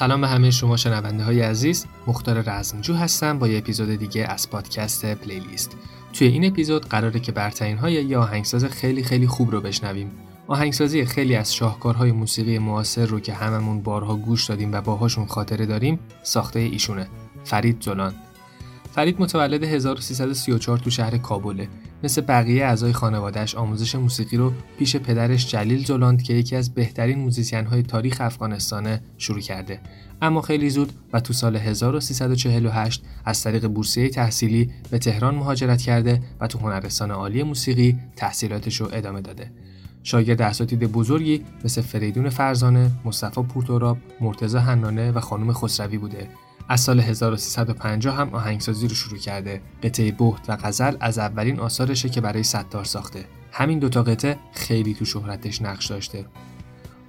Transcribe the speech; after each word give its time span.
سلام 0.00 0.20
به 0.20 0.28
همه 0.28 0.50
شما 0.50 0.76
شنونده 0.76 1.24
های 1.24 1.40
عزیز. 1.40 1.86
مختار 2.06 2.42
رزمجو 2.46 2.94
هستم 2.94 3.38
با 3.38 3.48
یه 3.48 3.58
اپیزود 3.58 3.88
دیگه 3.88 4.24
از 4.24 4.50
پادکست 4.50 5.14
پلیلیست. 5.14 5.76
توی 6.12 6.26
این 6.26 6.44
اپیزود 6.44 6.88
قراره 6.88 7.20
که 7.20 7.32
برترین 7.32 7.78
های 7.78 7.92
یه 7.92 8.18
آهنگساز 8.18 8.64
خیلی 8.64 9.02
خیلی 9.02 9.26
خوب 9.26 9.50
رو 9.50 9.60
بشنویم. 9.60 10.10
آهنگسازی 10.46 11.04
خیلی 11.04 11.36
از 11.36 11.54
شاهکارهای 11.54 12.12
موسیقی 12.12 12.58
معاصر 12.58 13.06
رو 13.06 13.20
که 13.20 13.34
هممون 13.34 13.82
بارها 13.82 14.16
گوش 14.16 14.46
دادیم 14.46 14.72
و 14.72 14.80
باهاشون 14.80 15.26
خاطره 15.26 15.66
داریم 15.66 15.98
ساخته 16.22 16.58
ایشونه. 16.58 17.08
فرید 17.44 17.82
زلان. 17.82 18.14
فرید 18.94 19.20
متولد 19.20 19.64
1334 19.64 20.78
تو 20.78 20.90
شهر 20.90 21.18
کابله. 21.18 21.68
مثل 22.02 22.20
بقیه 22.20 22.64
اعضای 22.64 22.92
خانوادهش 22.92 23.54
آموزش 23.54 23.94
موسیقی 23.94 24.36
رو 24.36 24.52
پیش 24.78 24.96
پدرش 24.96 25.50
جلیل 25.50 25.84
زولاند 25.84 26.22
که 26.22 26.34
یکی 26.34 26.56
از 26.56 26.74
بهترین 26.74 27.18
موزیسین 27.18 27.66
های 27.66 27.82
تاریخ 27.82 28.20
افغانستانه 28.20 29.02
شروع 29.18 29.40
کرده. 29.40 29.80
اما 30.22 30.40
خیلی 30.40 30.70
زود 30.70 30.92
و 31.12 31.20
تو 31.20 31.32
سال 31.32 31.56
1348 31.56 33.02
از 33.24 33.42
طریق 33.42 33.68
بورسیه 33.68 34.08
تحصیلی 34.08 34.70
به 34.90 34.98
تهران 34.98 35.34
مهاجرت 35.34 35.82
کرده 35.82 36.22
و 36.40 36.46
تو 36.46 36.58
هنرستان 36.58 37.10
عالی 37.10 37.42
موسیقی 37.42 37.98
تحصیلاتش 38.16 38.80
رو 38.80 38.88
ادامه 38.92 39.20
داده. 39.20 39.50
شاگرد 40.02 40.42
اساتید 40.42 40.78
بزرگی 40.78 41.44
مثل 41.64 41.82
فریدون 41.82 42.30
فرزانه، 42.30 42.90
مصطفی 43.04 43.42
پورتوراب، 43.42 43.98
مرتضی 44.20 44.58
حنانه 44.58 45.12
و 45.12 45.20
خانم 45.20 45.52
خسروی 45.52 45.98
بوده. 45.98 46.28
از 46.70 46.80
سال 46.80 47.00
1350 47.00 48.16
هم 48.16 48.34
آهنگسازی 48.34 48.88
رو 48.88 48.94
شروع 48.94 49.18
کرده. 49.18 49.60
قطعه 49.82 50.12
بهت 50.12 50.40
و 50.48 50.56
غزل 50.56 50.96
از 51.00 51.18
اولین 51.18 51.60
آثارشه 51.60 52.08
که 52.08 52.20
برای 52.20 52.42
ستار 52.42 52.84
ساخته. 52.84 53.24
همین 53.52 53.78
دوتا 53.78 54.02
قطعه 54.02 54.36
خیلی 54.52 54.94
تو 54.94 55.04
شهرتش 55.04 55.62
نقش 55.62 55.86
داشته. 55.86 56.26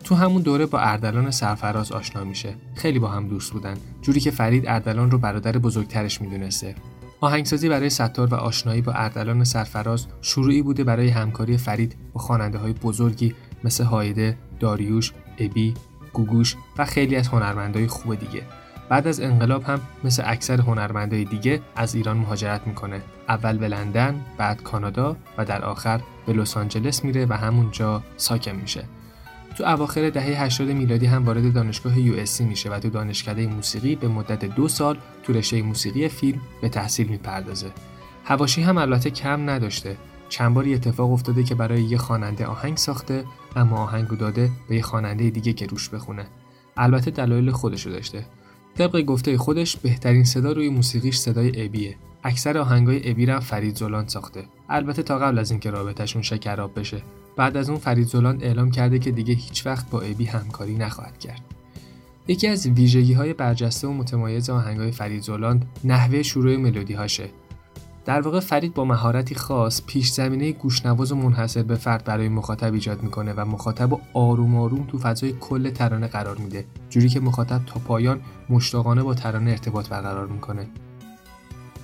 تو 0.03 0.15
همون 0.15 0.41
دوره 0.41 0.65
با 0.65 0.79
اردلان 0.79 1.31
سرفراز 1.31 1.91
آشنا 1.91 2.23
میشه. 2.23 2.55
خیلی 2.75 2.99
با 2.99 3.07
هم 3.07 3.27
دوست 3.27 3.53
بودن. 3.53 3.77
جوری 4.01 4.19
که 4.19 4.31
فرید 4.31 4.67
اردلان 4.67 5.11
رو 5.11 5.17
برادر 5.17 5.51
بزرگترش 5.51 6.21
می‌دونسته. 6.21 6.75
آهنگسازی 7.19 7.69
برای 7.69 7.89
ستار 7.89 8.27
و 8.27 8.35
آشنایی 8.35 8.81
با 8.81 8.91
اردلان 8.91 9.43
سرفراز 9.43 10.05
شروعی 10.21 10.61
بوده 10.61 10.83
برای 10.83 11.09
همکاری 11.09 11.57
فرید 11.57 11.95
با 12.13 12.21
خواننده 12.21 12.57
های 12.57 12.73
بزرگی 12.73 13.35
مثل 13.63 13.83
هایده، 13.83 14.37
داریوش، 14.59 15.13
ابی، 15.39 15.73
گوگوش 16.13 16.55
و 16.77 16.85
خیلی 16.85 17.15
از 17.15 17.27
هنرمندای 17.27 17.87
خوب 17.87 18.15
دیگه. 18.15 18.41
بعد 18.91 19.07
از 19.07 19.19
انقلاب 19.19 19.63
هم 19.63 19.81
مثل 20.03 20.23
اکثر 20.25 20.61
هنرمندای 20.61 21.25
دیگه 21.25 21.61
از 21.75 21.95
ایران 21.95 22.17
مهاجرت 22.17 22.67
می‌کنه. 22.67 23.01
اول 23.29 23.57
به 23.57 23.67
لندن، 23.67 24.21
بعد 24.37 24.63
کانادا 24.63 25.17
و 25.37 25.45
در 25.45 25.65
آخر 25.65 26.01
به 26.25 26.33
لس 26.33 26.57
آنجلس 26.57 27.03
میره 27.03 27.25
و 27.25 27.33
همونجا 27.33 28.03
ساکن 28.17 28.51
میشه. 28.51 28.83
تو 29.57 29.63
اواخر 29.63 30.09
دهه 30.09 30.43
80 30.43 30.67
میلادی 30.67 31.05
هم 31.05 31.25
وارد 31.25 31.53
دانشگاه 31.53 31.99
یو 31.99 32.25
میشه 32.39 32.69
و 32.69 32.79
تو 32.79 32.89
دانشکده 32.89 33.47
موسیقی 33.47 33.95
به 33.95 34.07
مدت 34.07 34.45
دو 34.45 34.67
سال 34.67 34.97
تو 35.23 35.33
رشته 35.33 35.61
موسیقی 35.61 36.07
فیلم 36.07 36.41
به 36.61 36.69
تحصیل 36.69 37.07
می‌پردازه. 37.07 37.71
هواشی 38.25 38.61
هم 38.61 38.77
البته 38.77 39.09
کم 39.09 39.49
نداشته. 39.49 39.97
چند 40.29 40.53
باری 40.53 40.73
اتفاق 40.73 41.11
افتاده 41.11 41.43
که 41.43 41.55
برای 41.55 41.83
یه 41.83 41.97
خواننده 41.97 42.45
آهنگ 42.45 42.77
ساخته 42.77 43.25
اما 43.55 43.77
آهنگو 43.77 44.15
داده 44.15 44.49
به 44.69 44.75
یه 44.75 44.81
خواننده 44.81 45.29
دیگه 45.29 45.53
که 45.53 45.65
روش 45.65 45.89
بخونه. 45.89 46.25
البته 46.77 47.11
دلایل 47.11 47.51
خودشو 47.51 47.89
داشته. 47.89 48.25
طبق 48.77 49.01
گفته 49.01 49.37
خودش 49.37 49.75
بهترین 49.77 50.23
صدا 50.23 50.51
روی 50.51 50.69
موسیقیش 50.69 51.17
صدای 51.17 51.65
ابیه. 51.65 51.95
اکثر 52.23 52.57
آهنگای 52.57 53.11
ابی 53.11 53.25
را 53.25 53.39
فرید 53.39 53.75
زولان 53.75 54.07
ساخته. 54.07 54.43
البته 54.69 55.03
تا 55.03 55.19
قبل 55.19 55.39
از 55.39 55.51
اینکه 55.51 55.71
رابطهشون 55.71 56.21
شکراب 56.21 56.79
بشه. 56.79 57.01
بعد 57.35 57.57
از 57.57 57.69
اون 57.69 57.79
فرید 57.79 58.07
زولان 58.07 58.43
اعلام 58.43 58.71
کرده 58.71 58.99
که 58.99 59.11
دیگه 59.11 59.33
هیچ 59.33 59.65
وقت 59.65 59.89
با 59.89 60.01
ابی 60.01 60.25
همکاری 60.25 60.77
نخواهد 60.77 61.19
کرد. 61.19 61.41
یکی 62.27 62.47
از 62.47 62.67
ویژگی 62.67 63.13
های 63.13 63.33
برجسته 63.33 63.87
و 63.87 63.93
متمایز 63.93 64.49
آهنگای 64.49 64.91
فرید 64.91 65.21
زولان 65.21 65.63
نحوه 65.83 66.23
شروع 66.23 66.57
ملودی 66.57 66.93
هاشه 66.93 67.29
در 68.05 68.21
واقع 68.21 68.39
فرید 68.39 68.73
با 68.73 68.85
مهارتی 68.85 69.35
خاص 69.35 69.81
پیش 69.85 70.11
زمینه 70.11 70.51
گوشنواز 70.51 71.11
و 71.11 71.15
منحصر 71.15 71.63
به 71.63 71.75
فرد 71.75 72.03
برای 72.03 72.29
مخاطب 72.29 72.73
ایجاد 72.73 73.03
می‌کنه 73.03 73.33
و 73.33 73.45
مخاطب 73.45 73.99
آروم 74.13 74.55
آروم 74.55 74.87
تو 74.87 74.97
فضای 74.97 75.33
کل 75.39 75.69
ترانه 75.69 76.07
قرار 76.07 76.37
میده 76.37 76.65
جوری 76.89 77.09
که 77.09 77.19
مخاطب 77.19 77.61
تا 77.65 77.79
پایان 77.79 78.21
مشتاقانه 78.49 79.03
با 79.03 79.13
ترانه 79.13 79.51
ارتباط 79.51 79.89
برقرار 79.89 80.27
می‌کنه. 80.27 80.67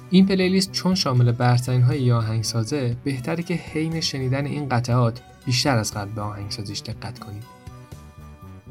این 0.10 0.26
پلیلیست 0.26 0.72
چون 0.72 0.96
شامل 0.96 1.32
برترین 1.32 1.82
های 1.82 2.12
آهنگسازه 2.12 2.98
بهتره 3.04 3.44
که 3.44 3.54
حین 3.54 4.02
شنیدن 4.02 4.46
این 4.46 4.70
قطعات 4.70 5.22
بیشتر 5.46 5.78
از 5.78 5.94
قبل 5.94 6.12
به 6.12 6.22
آهنگسازیش 6.22 6.80
دقت 6.80 7.20
کنید 7.20 7.57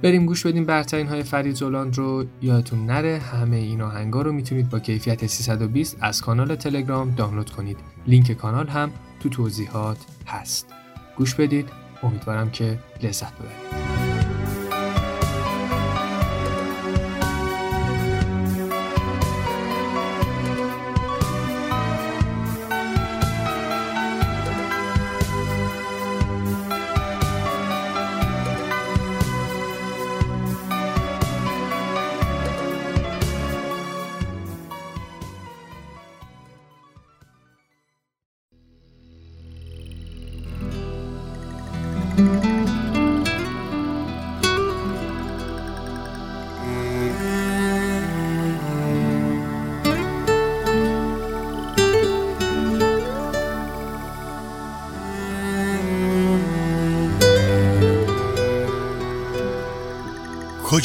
بریم 0.03 0.27
گوش 0.27 0.47
بدیم 0.47 0.65
برترین 0.65 1.07
های 1.07 1.23
فرید 1.23 1.55
زولاند 1.55 1.99
رو. 1.99 2.25
یادتون 2.43 2.87
نره 2.87 3.19
همه 3.19 3.57
این 3.57 3.81
آهنگا 3.81 4.23
رو 4.23 4.33
می‌تونید 4.33 4.71
با 4.71 4.79
کیفیت 4.79 5.27
320 5.27 5.97
از 6.01 6.21
کانال 6.21 6.55
تلگرام 6.55 7.11
دانلود 7.11 7.51
کنید. 7.51 7.79
لینک 8.07 8.33
کانال 8.33 8.69
هم 8.69 8.91
تو 9.21 9.29
توضیحات 9.29 9.99
هست. 10.27 10.67
گوش 11.17 11.35
بدید. 11.35 11.69
امیدوارم 12.03 12.51
که 12.51 12.79
لذت 13.03 13.33
ببرید. 13.35 14.06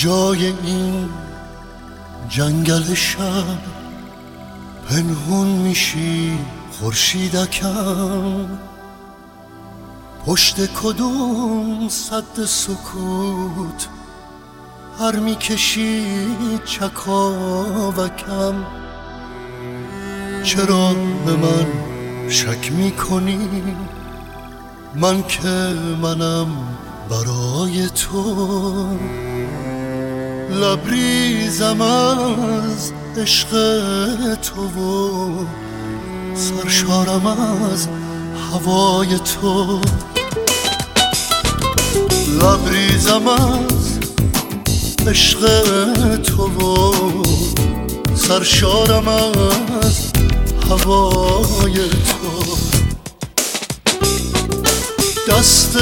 کجای 0.01 0.45
این 0.45 1.09
جنگل 2.29 2.93
شب 2.93 3.57
پنهون 4.89 5.47
میشی 5.47 6.37
خورشیدکم. 6.71 8.47
پشت 10.25 10.73
کدوم 10.73 11.89
صد 11.89 12.45
سکوت 12.45 13.87
هر 14.99 15.15
می‌کشی 15.15 16.05
چکاوکم. 16.65 18.53
چرا 20.43 20.93
به 21.25 21.35
من 21.35 21.67
شک 22.29 22.71
می‌کنی؟ 22.71 23.75
من 24.95 25.23
که 25.23 25.73
منم 26.01 26.47
برای 27.09 27.89
تو. 27.89 28.87
لبریزم 30.51 31.81
از 31.81 32.91
عشق 33.17 33.49
تو 34.35 34.61
و 34.61 35.45
سرشارم 36.35 37.25
از 37.27 37.87
هوای 38.51 39.19
تو. 39.19 39.79
لبریزم 42.41 43.27
از 43.27 43.99
عشق 45.07 45.41
تو 46.21 46.43
و 46.43 46.93
سرشارم 48.15 49.07
از 49.07 50.11
هوای 50.69 51.89
تو. 51.89 52.57
دست 55.27 55.77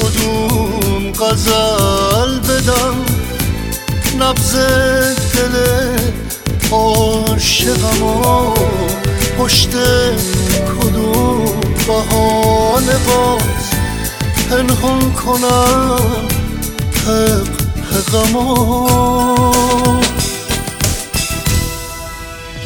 کدوم 0.00 1.12
غزل 1.12 2.38
بدم؟ 2.38 3.23
نبز 4.18 4.56
دل 5.34 5.56
عاشقم 6.70 8.02
و 8.02 8.54
پشت 9.38 9.70
کدوم 10.80 11.60
بهان 11.86 12.84
باز 12.84 13.64
پنهان 14.50 15.12
کنم 15.12 16.00
حق 17.06 17.64
حقم 17.92 18.34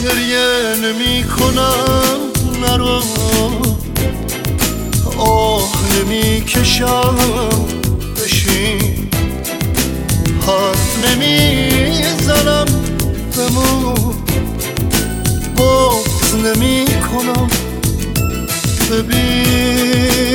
گریه 0.03 0.75
نمی 0.83 1.25
کنم 1.25 2.19
نرو 2.61 3.03
آه 5.19 5.73
نمی 5.95 6.41
کشم. 6.41 7.17
بشین. 8.17 8.98
خواست 10.49 11.07
نمی‌زنم 11.07 12.67
بمو 13.37 13.95
بغز 15.57 16.35
نمی 16.35 16.85
کنم 17.13 17.49
ببین. 18.91 20.29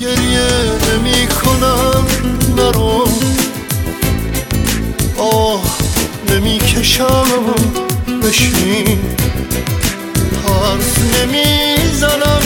گریه 0.00 0.48
نمی 0.88 1.26
کنم 1.26 2.06
نرو 2.56 3.08
آه 5.18 5.62
نمی 6.30 6.58
کشم 6.58 7.24
بشین. 8.22 8.98
حرف 10.44 10.98
نمی 10.98 11.76
زنم 11.92 12.39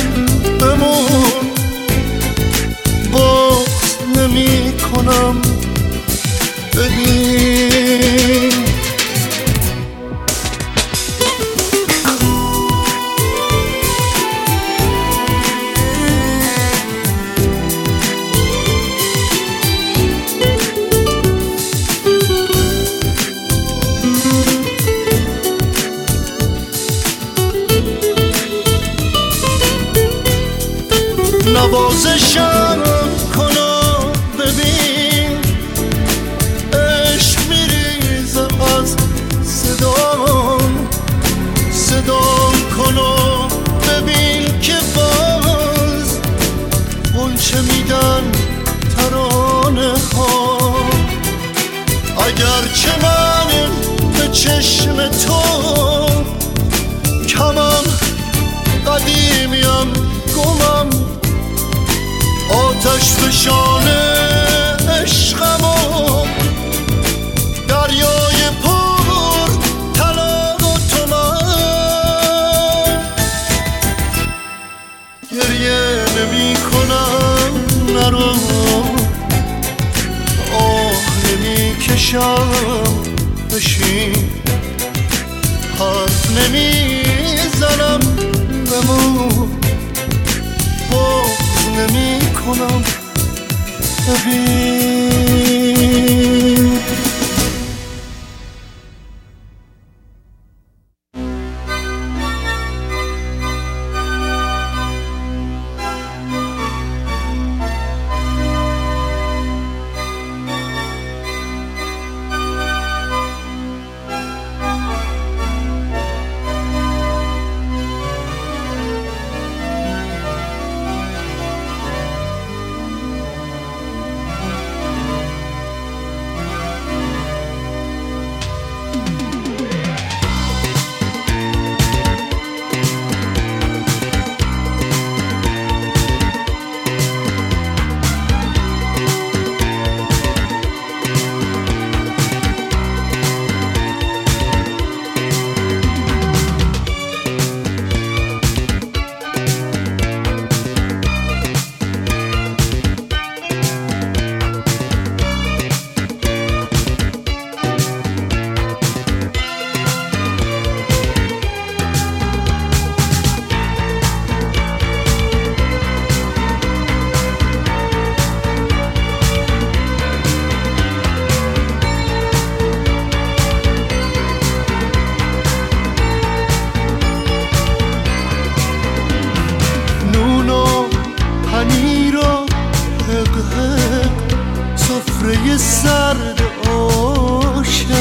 سرد 185.59 186.43
نونو 186.67 187.93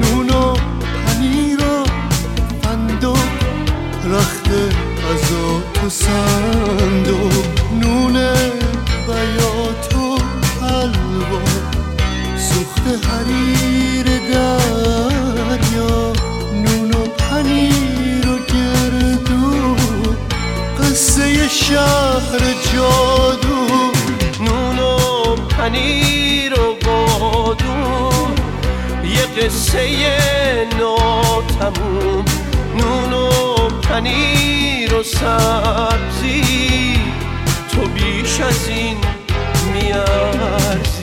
نون 0.00 0.30
و 0.30 0.54
پنیر 1.06 1.60
و 1.60 1.84
فندو 2.62 3.14
رخت 4.04 4.50
از 5.10 5.32
آتو 5.32 5.88
صندوق 5.88 7.19
قصه 29.70 30.66
ناتموم 30.78 32.24
نون 32.76 33.12
و 33.12 33.54
پنیر 33.68 34.94
و 34.94 35.02
سبزی. 35.02 36.42
تو 37.72 37.80
بیش 37.80 38.40
از 38.40 38.68
این 38.68 38.96
میارزی. 39.74 40.99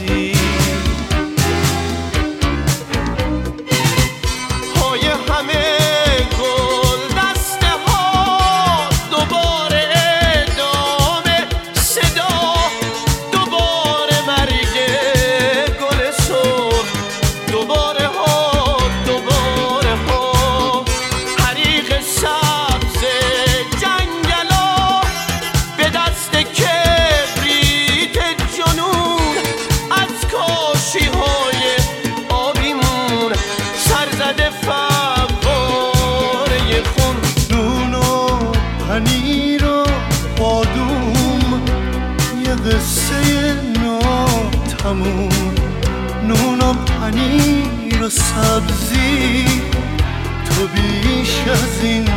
سبزی 48.43 49.45
تو 50.45 50.67
بیش 50.67 51.47
از 51.47 51.83
این 51.83 52.09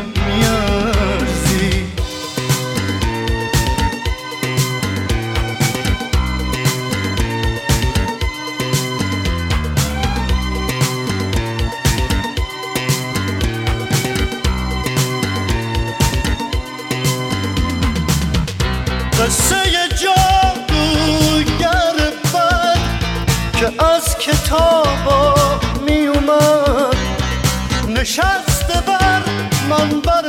on. 29.81 30.20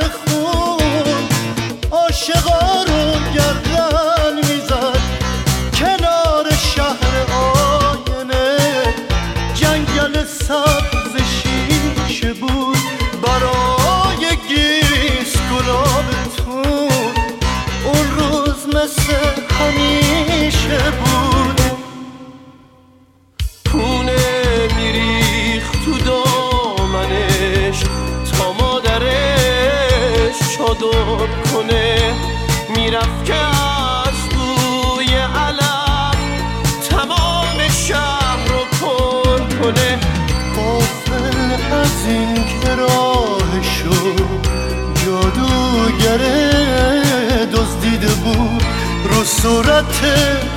جادوگر 46.11 47.45
دزدیده 47.53 48.07
بود. 48.07 48.63
رو 49.03 49.23
صورت 49.23 50.01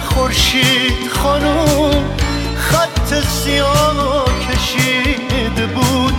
خورشید 0.08 1.11
خانم 1.11 2.04
خط 2.56 3.26
سیاه 3.28 4.25
کشیده 4.49 5.66
بود. 5.66 6.14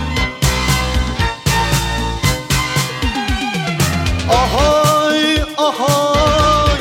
آهای 4.28 5.38
آهای 5.56 6.78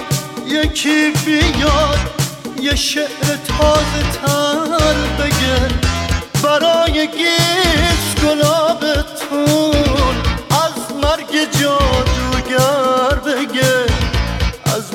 یکی 0.47 1.11
بیاد 1.25 1.99
یه 2.61 2.75
شعر 2.75 3.07
تازه 3.47 4.03
تر 4.21 5.23
بگه. 5.23 5.67
برای 6.43 7.07
گیس 7.07 7.64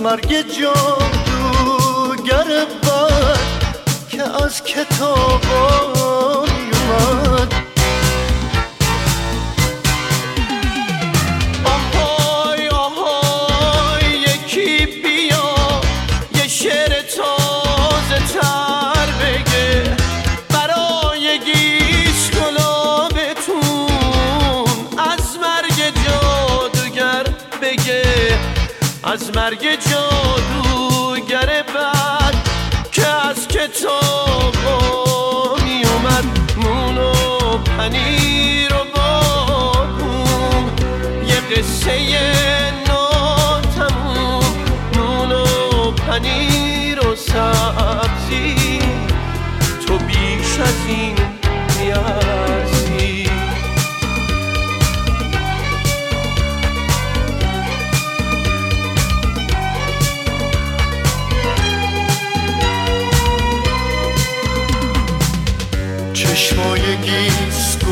از 0.01 0.07
مرگ 0.07 0.45
جادوگر 0.59 1.85
بد 2.83 3.39
که 4.11 4.23
از 4.45 4.65
کتابا 4.65 6.45
میومد 6.45 7.55
آهای 11.65 12.69
آهای 12.69 14.05
یکی 14.13 14.87
بیا 14.87 15.81
یه 16.35 16.49
شعر 16.49 17.03
تازه 17.03 18.19
تر 18.33 19.07
بگه. 19.07 19.97
برای 20.49 21.39
گیش 21.39 22.31
گلابتون 22.31 23.91
از 24.99 25.39
مرگ 25.39 25.79
جادوگر 26.05 27.25
بگه. 27.63 28.21
از 29.05 29.37
مرگ 29.37 29.80
جادوگر 29.91 31.65
بعد 31.75 32.49
که 32.93 33.07
از 33.07 33.49
کتاب 33.49 34.55
می 35.65 35.85
اومد 35.85 36.25
نون 36.57 36.99
و 36.99 37.59
پنیر 37.59 38.75
و 38.75 38.85
بادوم 38.95 40.73
یه 41.27 41.41
قصه 41.41 41.93
ناتموم 42.89 44.45
نون 44.97 45.33
و 45.33 45.91
پنیر 45.91 47.07
و 47.07 47.17
سبزی. 47.17 48.79
تو 49.87 49.99
بیش 49.99 50.61
از 50.61 50.87
این 50.89 51.20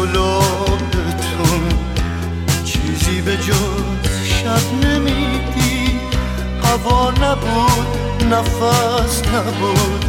گلابتون 0.08 1.68
چیزی 2.64 3.20
به 3.20 3.36
جز 3.36 4.10
شب 4.24 4.86
نمیدی. 4.86 6.00
هوا 6.62 7.10
نبود 7.10 7.86
نفس 8.30 9.22
نبود. 9.34 10.04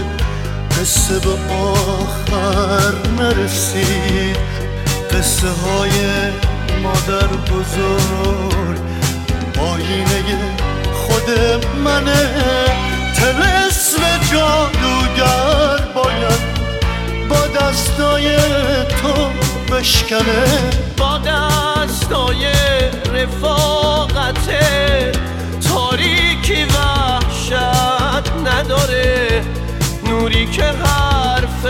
قصه 0.72 1.20
به 1.20 1.54
آخر 1.54 2.94
نرسید. 3.20 4.38
قصه 5.12 5.48
های 5.48 5.92
مادر 6.84 7.28
بزرگ. 7.28 8.80
آینه 9.60 10.56
خود 10.94 11.30
منه. 11.86 12.30
تلسم 13.16 14.02
جادوگر 14.32 15.86
باید 15.96 16.60
با 17.30 17.48
دستای 17.48 18.36
تو 19.02 19.49
بشکنه 19.72 20.72
با 20.98 21.18
دستای 21.18 22.46
رفاقت 23.14 24.50
تاریکی 25.70 26.64
وحشت 26.64 27.54
نداره. 28.46 29.44
نوری 30.06 30.48
که 30.48 30.64
حرف 30.64 31.66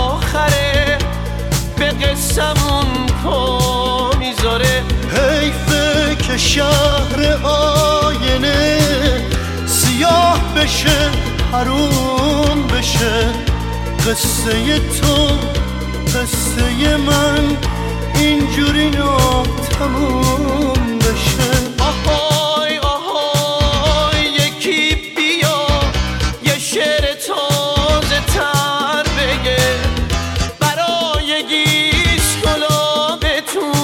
آخره 0.00 0.98
به 1.78 1.86
قسمون 1.86 3.06
پا 3.24 4.10
می‌ذاره. 4.18 4.82
حیفه 5.10 6.16
که 6.16 6.36
شهر 6.38 7.38
آینه 7.42 8.78
سیاه 9.66 10.40
بشه 10.56 11.10
حروم 11.52 12.66
بشه. 12.66 13.26
قصه 14.06 14.78
تو 14.78 15.28
قصه 16.14 16.96
من 16.96 17.56
اینجوری 18.14 18.90
تموم 19.70 20.98
بشه. 20.98 21.50
آهای 21.80 22.78
آهای 22.78 24.22
یکی 24.22 24.94
بیا 25.16 25.66
یه 26.44 26.58
شعر 26.58 27.14
تازه 27.14 28.20
تر 28.26 29.02
بگه. 29.02 29.66
برای 30.60 31.44
گیش 31.48 32.36
گلابتون 32.44 33.74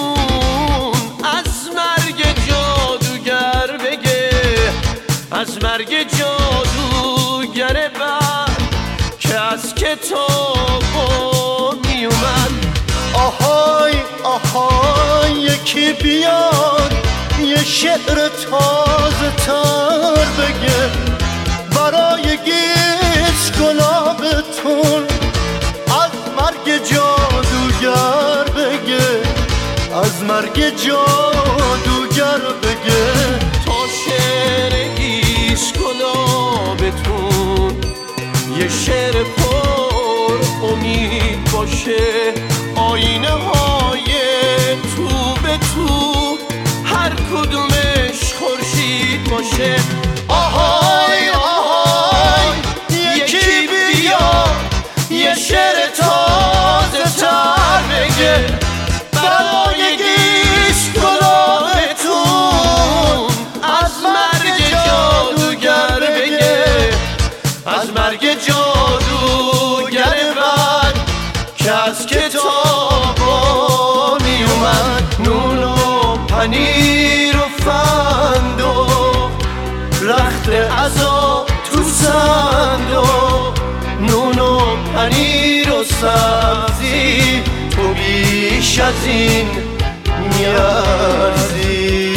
از 1.24 1.70
مرگ 1.76 2.20
جادوگر 2.48 3.76
بگه. 3.76 4.30
از 5.30 5.64
مرگ 5.64 6.06
جادوگر 6.18 7.88
بر 7.88 8.50
که 9.18 9.40
از 9.40 9.74
کتاب 9.74 10.89
آهای 13.30 13.94
آهای 14.24 15.32
یکی 15.32 15.92
بیاد 15.92 16.92
یه 17.40 17.64
شعر 17.64 18.28
تازه 18.28 19.30
تر 19.46 20.26
بگه. 20.38 20.90
برای 21.76 22.22
گیس 22.22 23.52
گلابتون 23.60 25.02
از 25.86 26.10
مرگ 26.36 26.84
جادوگر 26.84 28.44
بگه. 28.56 29.08
از 30.04 30.22
مرگ 30.22 30.76
جادوگر 30.76 32.40
بگه. 32.62 33.12
تا 33.66 33.78
شعر 34.04 34.94
گیس 34.94 35.72
گلابتون 35.72 37.74
یه 38.58 38.68
شعر 38.68 39.12
پر 39.12 40.66
امید 40.66 41.50
باشه. 41.52 42.49
آینه 42.90 43.28
های 43.30 44.04
تو 44.96 45.34
به 45.42 45.58
تو 45.58 46.38
هر 46.84 47.10
کدومش 47.14 48.34
خورشید 48.34 49.30
باشه. 49.30 49.76
آهای 50.28 51.28
آهای. 51.30 51.49
سبزی 86.00 87.42
تو 87.70 87.94
بیش 87.94 88.78
از 88.78 89.06
این 89.06 89.46
میارزی 90.38 92.09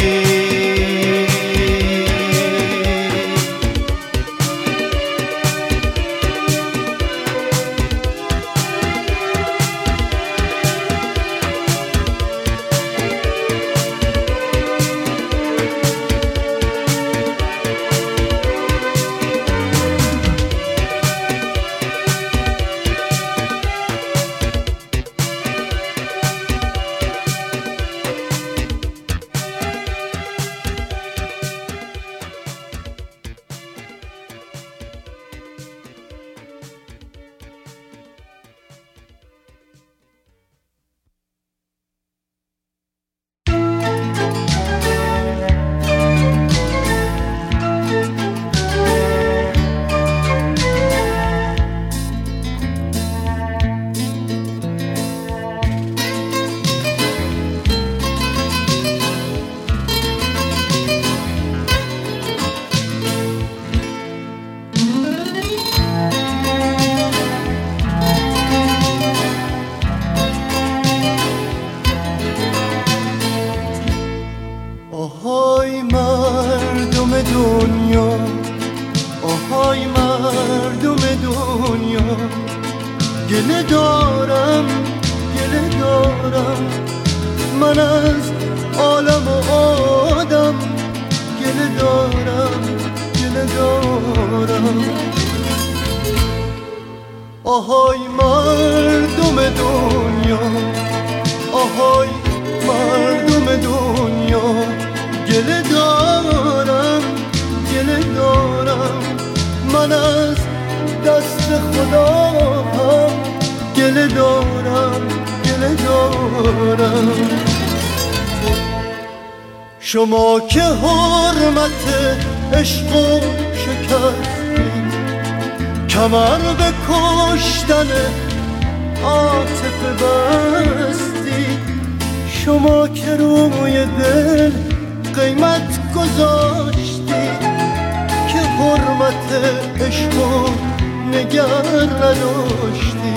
نداشتی 142.04 143.14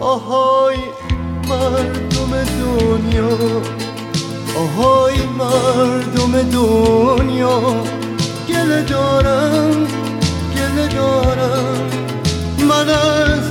آهای 0.00 0.76
مردم 1.48 2.44
دنیا 2.60 3.38
آهای 4.56 5.14
مردم 5.38 6.42
دنیا 6.42 7.60
گله 8.48 8.82
دارم 8.82 9.86
گله 10.54 10.88
دارم. 10.88 11.90
من 12.68 12.88
از 12.88 13.44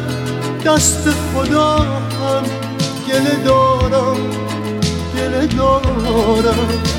دست 0.66 1.10
خدا 1.10 1.78
هم 1.78 2.44
گله 3.08 3.44
دارم 3.46 4.18
گله 5.16 5.48
دارم. 5.48 6.96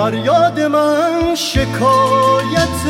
فریاد 0.00 0.60
من 0.60 1.34
شکایت 1.34 2.80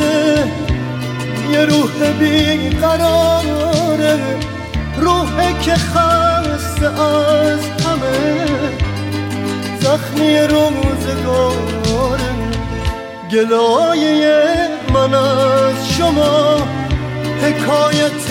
یه 1.51 1.65
روح 1.65 2.11
بیقراره 2.19 4.19
روحه 4.97 5.53
که 5.61 5.73
خسته 5.73 7.01
از 7.01 7.59
همه 7.85 8.45
زخمی 9.81 10.39
روزگاره. 10.39 12.31
گلایه 13.31 14.43
من 14.93 15.13
از 15.13 15.89
شما 15.97 16.67
حکایت 17.41 18.27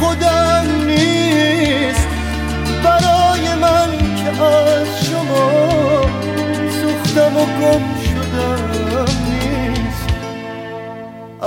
خودم 0.00 0.66
نیست. 0.86 2.08
برای 2.84 3.54
من 3.60 3.90
که 4.16 4.42
از 4.42 5.06
شما 5.06 6.02
سوختم 6.82 7.36
و 7.36 7.44
گم 7.44 8.01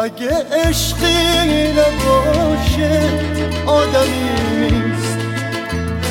اگه 0.03 0.29
عشقی 0.51 1.71
نباشه 1.71 2.99
آدمی 3.65 4.29
نیست. 4.71 5.17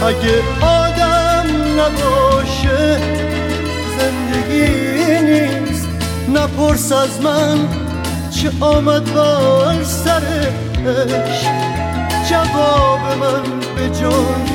اگه 0.02 0.42
آدم 0.66 1.46
نباشه 1.80 2.98
زندگی 3.98 4.68
نیست. 5.22 5.88
نپرس 6.28 6.92
از 6.92 7.20
من 7.20 7.68
چه 8.30 8.50
آمد 8.60 9.14
بر 9.14 9.84
سرش. 9.84 11.44
جواب 12.30 13.00
من 13.20 13.60
به 13.76 14.00
جان 14.00 14.46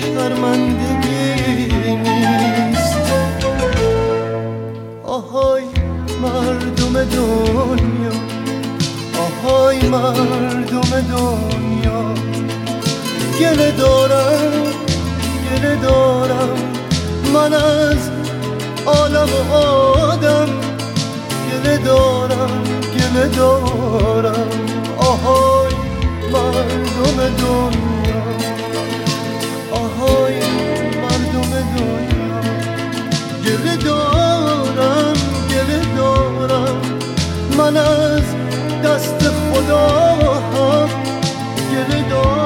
شرمندگی 0.00 1.72
نیست. 1.96 2.96
آهای 5.04 5.62
مردم 6.22 7.04
دنیا. 7.04 8.31
آهای 9.44 9.88
مردم 9.88 11.00
دنیا. 11.00 12.14
گله 13.40 13.70
دارم 13.70 14.52
گله 15.50 15.76
دارم. 15.76 16.48
من 17.34 17.52
از 17.52 18.10
عالم 18.86 19.28
و 19.50 19.54
آدم. 19.54 20.48
گله 21.50 21.78
دارم 21.78 22.62
گله 22.98 23.28
دارم. 23.28 24.48
آهای 24.98 25.74
مردم 26.32 27.16
دنیا. 27.38 28.22
آهای 29.72 30.38
مردم 31.02 31.50
دنیا. 31.74 32.40
گله 33.44 33.76
دارم 33.76 35.14
گله 35.50 35.80
دارم. 35.96 36.80
من 37.58 37.76
از 37.76 38.31
خدا. 39.52 39.88
هم 40.54 40.88
گله 41.72 42.41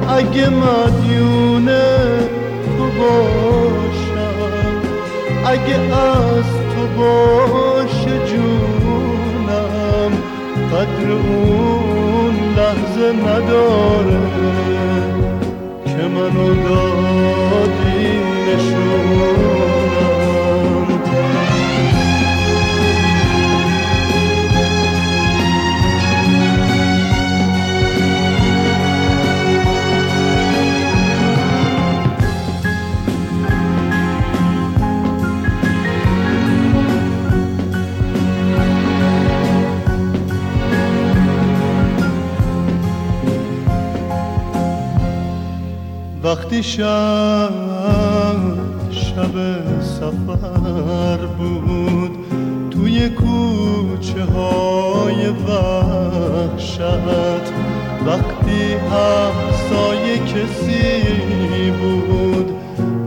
اگه 0.09 0.49
مدیون 0.49 1.65
تو 2.77 2.85
باشم. 2.99 4.37
اگه 5.45 5.77
از 5.95 6.45
تو 6.75 6.87
باشه 6.97 8.15
جونم. 8.27 10.11
قدر 10.71 11.09
اون 11.11 12.35
لحظه 12.57 13.07
نداره 13.13 14.21
که 15.85 16.03
منو 16.07 16.49
دادی 16.63 18.07
نشونم 18.47 19.82
وقتی 46.53 46.63
شب 48.91 49.35
سفر 49.81 51.17
بود. 51.37 52.17
توی 52.71 53.09
کوچه 53.09 54.23
های 54.23 55.27
وحشت. 55.27 56.79
وقتی 58.05 58.73
همسایه 58.73 60.17
کسی 60.17 61.71
بود 61.71 62.51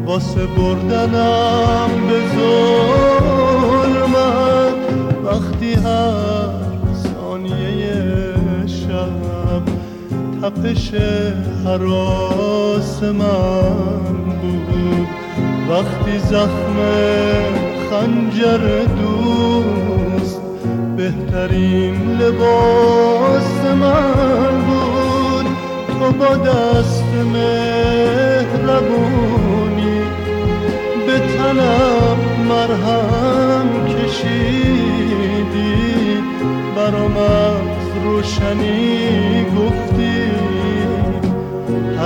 واسه 0.07 0.47
بردنم 0.47 1.91
به 2.09 2.21
ظلمت 2.37 3.56
تپش 10.57 10.91
حراس 11.65 13.03
من 13.03 14.25
بود. 14.41 15.09
وقتی 15.71 16.19
زخم 16.19 16.77
خنجر 17.91 18.85
دوست 18.85 20.41
بهترین 20.97 22.11
لباس 22.11 23.65
من 23.81 24.63
بود. 24.67 25.47
تو 25.99 26.13
با 26.13 26.37
دست 26.37 27.05
مهربونی 27.33 28.77
به 31.07 31.19
تنم 31.19 32.19
مرهم 32.49 33.69
کشیدی. 33.87 35.37
برام 36.77 37.17
از 37.17 38.05
روشنی 38.05 39.36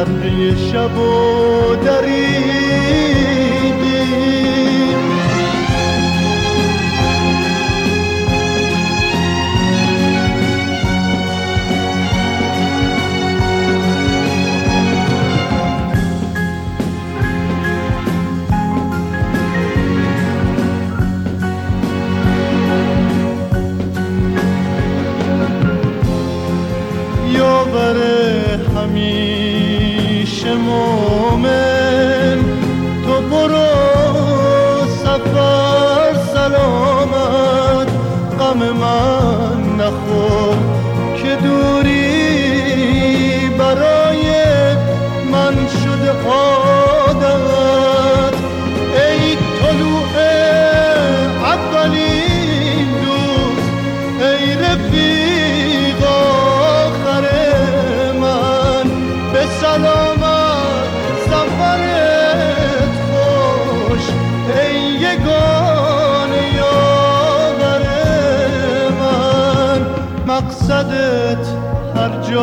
هر 0.00 0.56
شب 0.72 0.98
و 0.98 1.76
دریدی 1.76 3.39
غم 38.60 39.39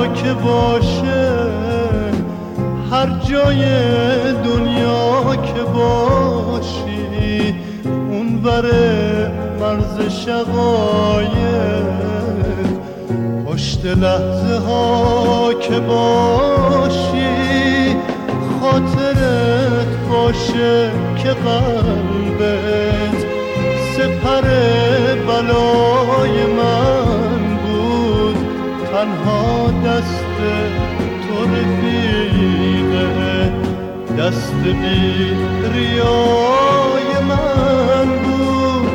که 0.05 0.33
باشه 0.33 1.47
هر 2.91 3.10
جای 3.29 3.65
دنیا 4.43 5.36
که 5.36 5.62
باشی 5.73 7.55
اون 7.86 8.41
بره 8.41 9.31
مرز 9.60 10.01
شقایق 10.10 11.88
پشت 13.45 13.86
لحظه 13.86 14.57
ها 14.67 15.53
که 15.53 15.79
باشی 15.79 17.27
خاطرت 18.62 19.91
باشه 20.10 20.91
که 21.17 21.29
قلبت 21.29 23.17
سپر 23.95 24.41
بلای 25.27 26.45
من 26.45 27.57
بود 27.57 28.38
تنها 28.91 29.66
تو 31.23 31.43
رفیقه 31.43 33.08
دست 34.19 34.54
بی 34.63 35.32
ریای 35.73 37.10
من 37.30 38.08
بود. 38.23 38.89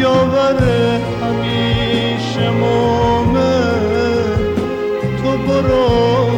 یاور 0.00 0.60
همیشه 1.22 2.50
مومن 2.50 3.82
تو 5.22 5.30
برو 5.30 6.30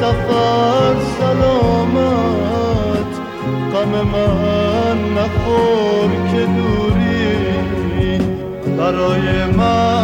سفر 0.00 0.94
سلامت. 1.20 3.12
غم 3.74 3.92
من 4.12 4.98
نخور 5.16 6.10
که 6.32 6.42
دوری. 6.46 8.18
برای 8.78 9.44
من 9.44 10.03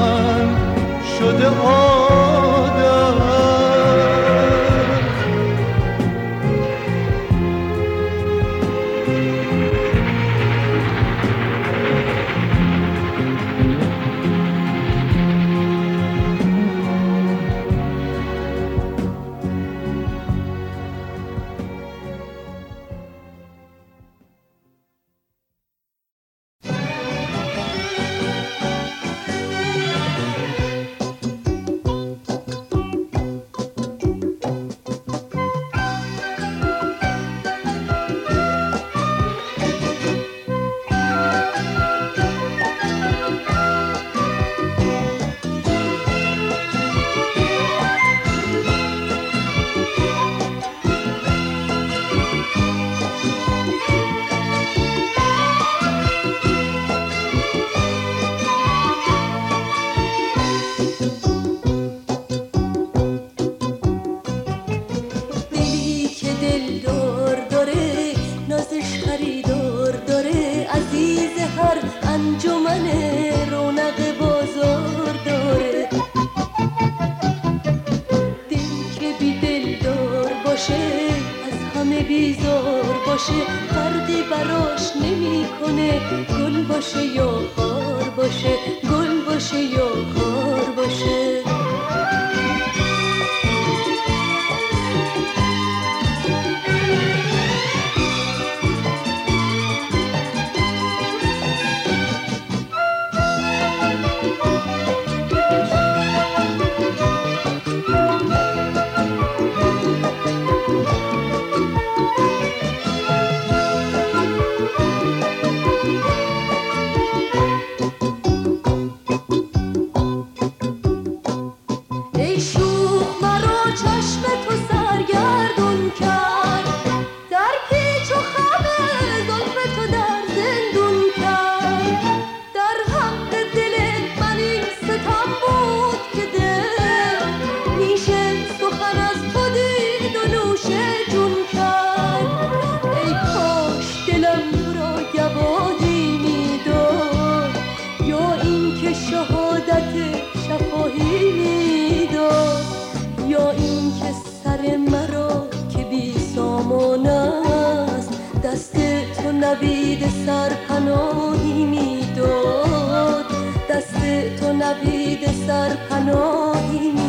نوید 160.11 160.27
سرپناهی 160.27 161.65
می‌داد. 161.65 163.25
دست 163.71 163.95
تو 164.41 164.53
نوید 164.53 165.27
سرپناهی 165.47 166.91
می‌داد 166.91 167.00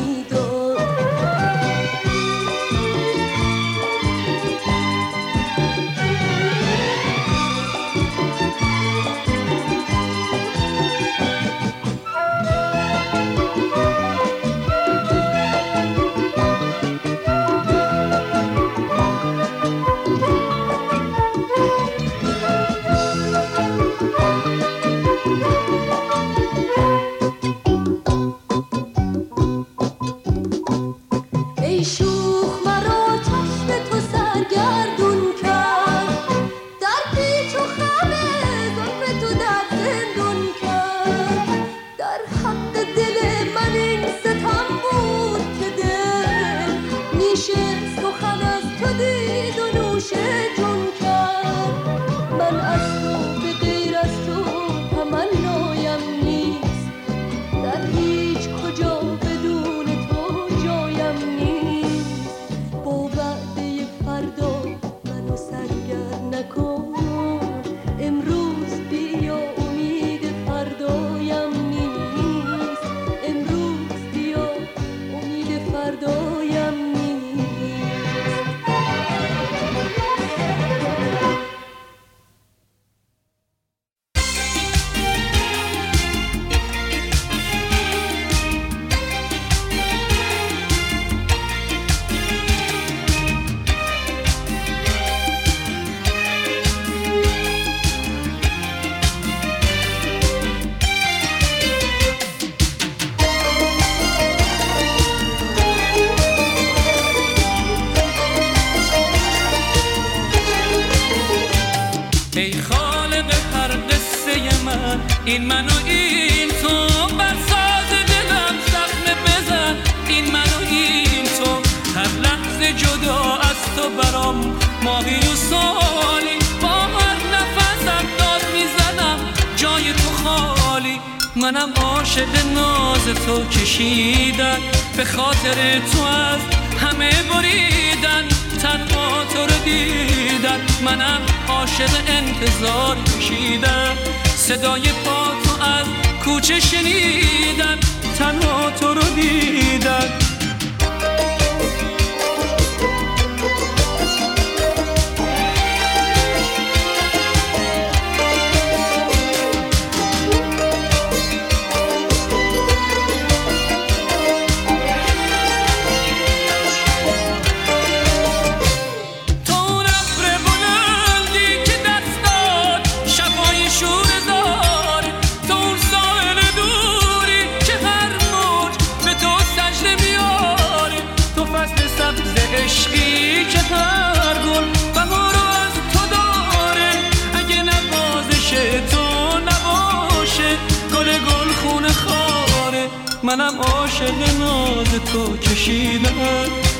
منم 193.31 193.61
عاشق 193.61 194.39
ناز 194.39 194.87
تو 195.13 195.37
کشیدم. 195.37 196.15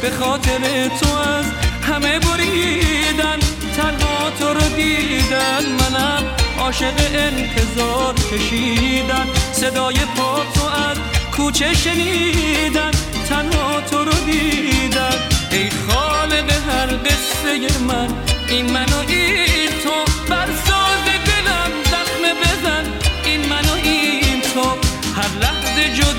به 0.02 0.10
خاطر 0.10 0.88
تو 0.88 1.16
از 1.16 1.46
همه 1.82 2.20
بریدن. 2.20 3.40
تنها 3.78 4.30
تو 4.40 4.54
رو 4.54 4.76
دیدن. 4.76 5.66
منم 5.66 6.24
عاشق 6.60 6.94
انتظار 7.14 8.14
کشیدن. 8.14 9.28
صدای 9.54 9.96
پا 9.96 10.44
تو 10.54 10.66
از 10.66 10.98
کوچه 11.36 11.74
شنیدن. 11.74 12.92
تنها 13.30 13.82
تو 13.82 14.06
رو 14.06 14.14
دیدن. 14.26 15.18
ای 15.52 15.70
خالق 15.70 16.52
هر 16.70 16.88
قصه 16.88 17.80
من 17.88 18.08
این 18.50 18.72
منو 18.72 19.00
این 19.08 19.51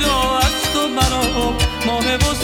جدا 0.02 0.38
از 0.38 0.72
تو 0.72 0.88
برام 0.88 1.56
ماه 1.86 2.16
و 2.16 2.34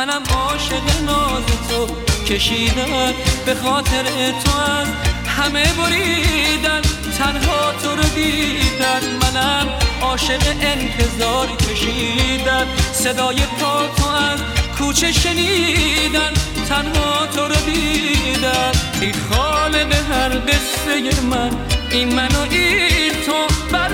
منم 0.00 0.22
عاشق 0.34 1.02
ناز 1.06 1.44
تو 1.70 1.86
کشیدن 2.24 3.12
به 3.46 3.54
خاطر 3.54 4.02
تو 4.44 4.60
از 4.60 4.86
همه 5.26 5.64
بریدن. 5.72 6.80
تنها 7.18 7.72
تو 7.82 7.96
رو 7.96 8.02
دیدن. 8.02 9.00
منم 9.22 9.68
عاشق 10.02 10.42
انتظار 10.62 11.48
کشیدن. 11.56 12.66
صدای 12.92 13.36
پا 13.36 13.86
تو 13.96 14.08
از 14.08 14.40
کوچه 14.78 15.12
شنیدن. 15.12 16.32
تنها 16.68 17.26
تو 17.26 17.40
رو 17.48 17.56
دیدن. 17.66 18.72
ای 19.00 19.12
خالق 19.12 19.92
هر 20.12 20.28
قصه 20.28 21.24
من 21.30 21.50
این 21.90 22.14
منو 22.14 22.40
این 22.50 23.12
تو 23.26 23.46
بر 23.72 23.90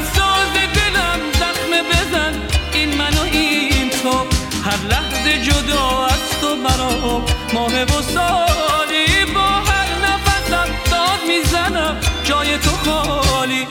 هر 4.76 4.88
لحظه 4.88 5.42
جدا 5.42 6.06
از 6.06 6.40
تو 6.40 6.56
برام 6.56 7.24
ماه 7.52 7.82
و 7.84 8.02
سالی 8.02 9.32
با 9.34 9.40
هر 9.40 9.88
نفسم 10.06 10.68
داد 10.90 11.20
می‌زنم. 11.28 11.96
جای 12.24 12.58
تو 12.58 12.70
خالی. 12.70 13.66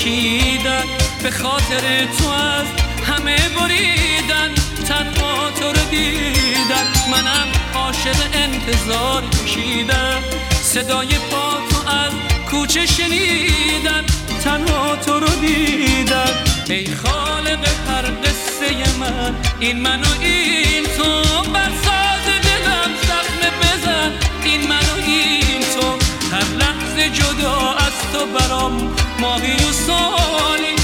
کشیدن 0.00 0.84
به 1.22 1.30
خاطر 1.30 2.04
تو 2.18 2.28
از 2.28 2.66
همه 3.06 3.36
بریدن 3.36 4.54
تنها 4.88 5.50
تو 5.50 5.66
رو 5.66 5.90
دیدن. 5.90 6.86
منم 7.10 7.48
عاشق 7.74 8.16
انتظار 8.34 9.22
کشیدن 9.44 10.22
صدای 10.62 11.06
پا 11.06 11.52
تو 11.70 11.90
از 11.90 12.12
کوچه 12.50 12.86
شنیدن 12.86 14.04
تنها 14.44 14.96
تو 14.96 15.20
رو 15.20 15.28
دیدن 15.40 16.34
ای 16.70 16.86
خالق 16.94 17.68
هر 17.88 18.02
قصه 18.02 18.98
من 19.00 19.34
این 19.60 19.80
منو 19.80 20.20
این 20.20 20.84
تو. 20.96 21.22
بر 21.52 21.70
ساز 21.84 22.26
دلم 22.42 22.90
زخم 23.02 23.50
بزن. 23.60 24.12
این 24.44 24.66
منو 24.68 24.94
این 25.06 25.60
تو. 25.60 25.98
هر 26.36 26.44
لحظه 26.58 27.10
جدا 27.10 27.72
از 27.72 28.12
تو 28.12 28.26
برام 28.26 28.99
ماهی 29.20 29.56
و 29.56 29.72
سالی 29.72 30.79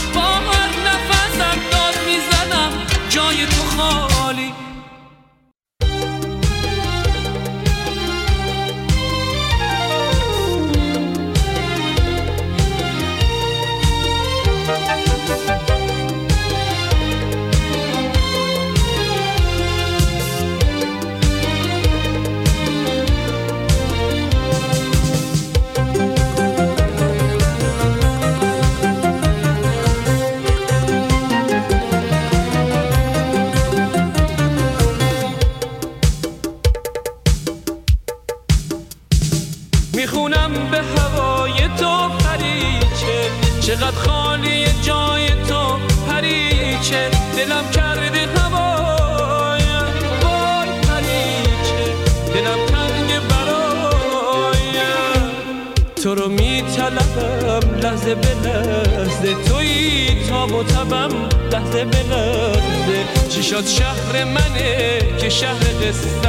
رو 56.66 56.90
میطلبم 56.90 57.78
لحظه 57.82 58.14
به 58.14 58.48
لحظه. 58.48 59.34
توی 59.48 60.08
تاب 60.28 60.52
و 60.52 60.62
تبم 60.62 61.28
لحظه 61.52 61.84
به 61.84 62.02
لحظه. 62.02 63.04
چی 63.30 63.42
شهر 63.42 64.24
منه 64.24 64.98
که 65.18 65.28
شهر 65.28 65.64
قصت 65.82 66.28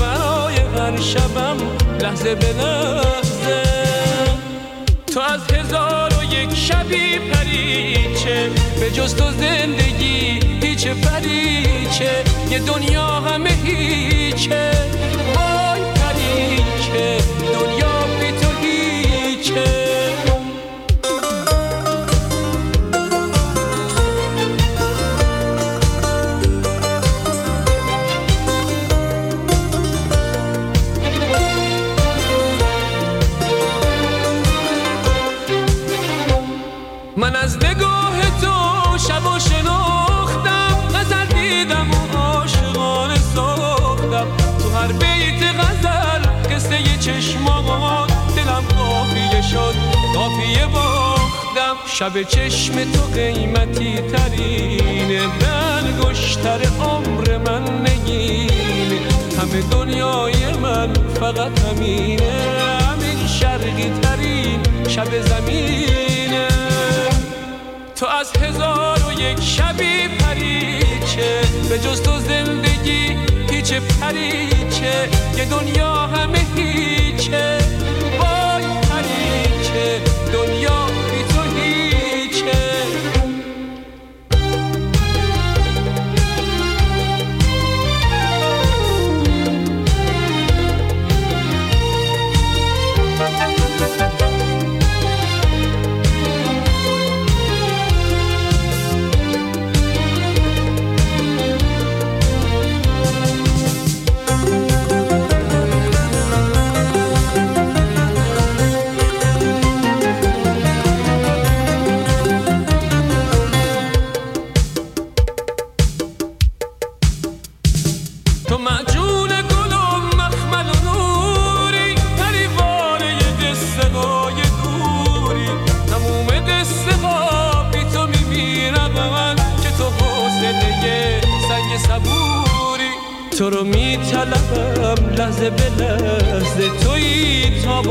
برای 0.00 0.56
هر 0.56 1.00
شبم. 1.00 1.56
لحظه 2.00 2.34
به 2.34 2.46
لحظه. 2.46 3.62
تو 5.14 5.20
از 5.20 5.40
هزار 5.52 6.12
و 6.20 6.24
یک 6.34 6.54
شبی 6.54 7.18
پریچه. 7.18 8.50
به 8.80 8.90
جز 8.90 9.14
تو 9.14 9.24
زندگی 9.30 10.40
هیچ 10.62 10.86
پریچه. 10.86 12.24
یه 12.50 12.58
دنیا 12.58 13.06
همه 13.06 13.50
هیچه. 13.64 14.70
هیچه 19.56 19.85
شب 51.98 52.22
چشم 52.22 52.74
تو 52.92 53.02
قیمتی 53.14 54.00
ترینه 54.00 55.26
من 55.26 56.00
گشتر 56.02 56.60
عمر 56.80 57.38
من 57.38 57.80
نگینه 57.80 59.00
همه 59.38 59.62
دنیای 59.70 60.52
من 60.52 60.92
فقط 60.92 61.60
همینه. 61.60 62.32
همین 62.80 63.26
شرقی 63.26 63.90
ترین 64.02 64.60
شب 64.88 65.20
زمینه. 65.20 66.48
تو 67.96 68.06
از 68.06 68.32
هزار 68.42 68.98
و 69.08 69.12
یک 69.12 69.40
شبی 69.40 70.08
پریچه. 70.08 71.40
به 71.68 71.78
جز 71.78 72.02
تو 72.02 72.20
زندگی 72.20 73.16
هیچ 73.50 73.72
پریچه. 73.72 75.08
یه 75.36 75.44
دنیا 75.44 75.92
همه 75.92 76.46
هیچه. 76.56 77.75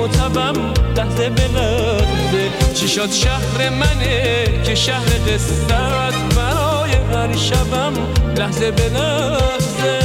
توی 0.07 0.17
تاب 0.17 0.31
و 0.31 0.37
تبم 0.37 0.73
لحظه 0.97 1.29
به 1.29 1.47
لحظه 1.47 2.49
چی 2.73 2.87
شد 2.87 3.11
شهر 3.11 3.69
منه 3.69 4.45
که 4.63 4.75
شهر 4.75 5.05
قصه 5.05 5.75
است 5.75 6.35
برای 6.35 6.91
هر 6.91 7.35
شبم 7.35 7.93
لحظه 8.37 8.71
به 8.71 8.89
لحظه. 8.89 9.99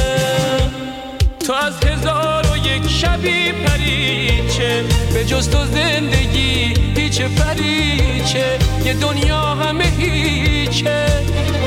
تو 1.47 1.53
از 1.53 1.73
هزار 1.85 2.45
و 2.53 2.57
یک 2.57 2.89
شبی 2.89 3.51
پریچه. 3.51 4.83
به 5.13 5.25
جز 5.25 5.49
تو 5.49 5.65
زندگی 5.65 6.73
هیچ 6.95 7.21
پریچه. 7.21 8.59
یه 8.85 8.93
دنیا 8.93 9.41
همه 9.41 9.85
هیچه. 9.97 11.05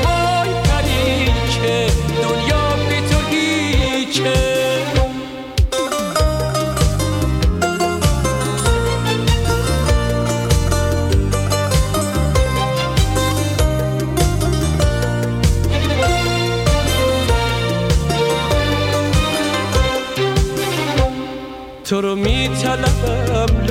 وای 0.03 0.49
پریچه 0.49 1.87
دنیا 2.23 2.75
بی 2.89 3.09
تو 3.09 3.35
هیچه. 3.35 4.54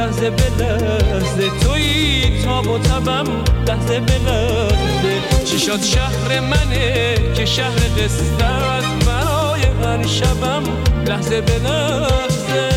لحظه 0.04 0.30
به 0.30 0.64
لحظه 0.64 1.50
توی 1.60 2.42
تاب 2.44 2.66
و 2.66 2.78
تبم 2.78 3.24
لحظه 3.68 4.00
به 4.00 4.18
لحظه. 4.18 5.44
چی 5.44 5.58
شد 5.58 5.82
شهر 5.82 6.40
منه 6.40 7.14
که 7.34 7.44
شهر 7.44 7.78
قصه 7.98 8.44
است 8.44 9.06
برای 9.06 9.62
هر 9.62 10.06
شبم؟ 10.06 10.62
لحظه 11.06 11.40
به 11.40 11.58
لحظه. 11.58 12.68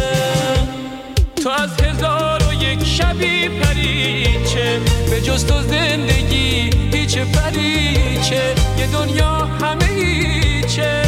تو 1.44 1.50
از 1.50 1.70
هزار 1.82 2.44
و 2.50 2.54
یک 2.54 2.84
شبی 2.84 3.50
پریچه 3.50 4.80
به 5.10 5.22
جز 5.22 5.46
تو 5.46 5.62
زندگی 5.62 6.70
هیچ 6.94 7.18
پریچه. 7.18 8.56
یه 8.80 8.88
دنیا 8.88 9.50
همه 9.62 9.86
هیچه. 9.86 11.07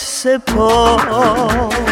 یارم 0.00 0.38
بسپار 0.46 1.89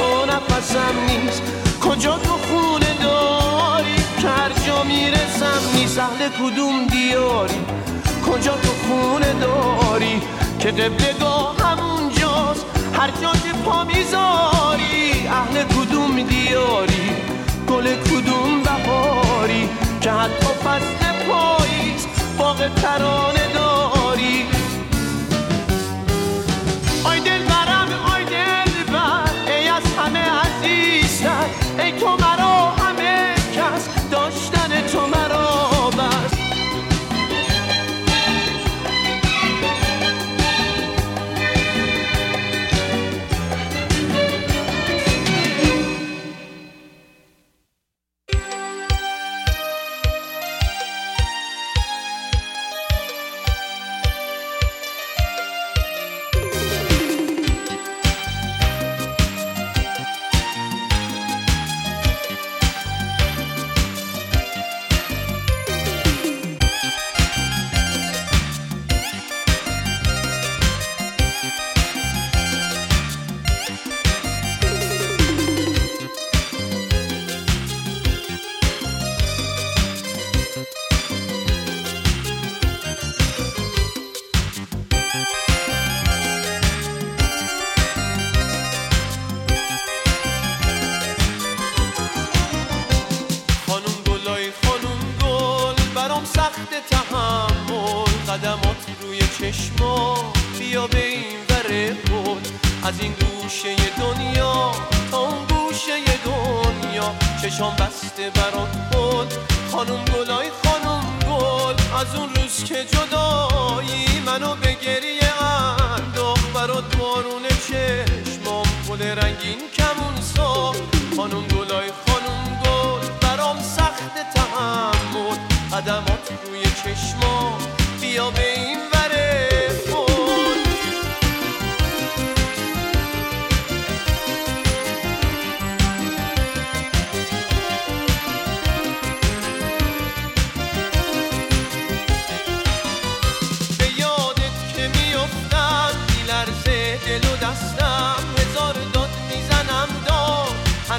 تو 0.00 0.26
نفسم 0.26 0.94
نیست. 1.06 1.42
کجا 1.80 2.18
تو 2.18 2.32
خونه 2.48 2.94
داری؟ 3.02 3.96
هر 4.24 4.52
جا 4.66 4.82
می‌رسم 4.82 5.62
نیست. 5.74 5.98
اهل 5.98 6.28
کدوم 6.28 6.86
دیاری؟ 6.86 7.60
کجا 8.26 8.52
تو 8.52 8.72
خونه 8.86 9.32
داری؟ 9.40 10.22
که 10.58 10.70
قبلگاه 10.70 11.56
همون 11.64 12.12
جاست. 12.20 12.66
هر 12.94 13.10
جا 13.22 13.32
که 13.32 13.52
پا 13.64 13.84
می‌ذاری 13.84 15.28
اهل 15.28 15.64
کدوم 15.64 16.22
دیاری؟ 16.22 17.10
گل 17.68 17.86
کدوم 17.96 18.62
بهاری؟ 18.62 19.68
که 20.00 20.10
حتی 20.10 20.46
فصل 20.64 21.02
پاییز 21.28 22.06
باغ 22.38 22.74
ترانه 22.74 23.46
داری. 23.54 23.69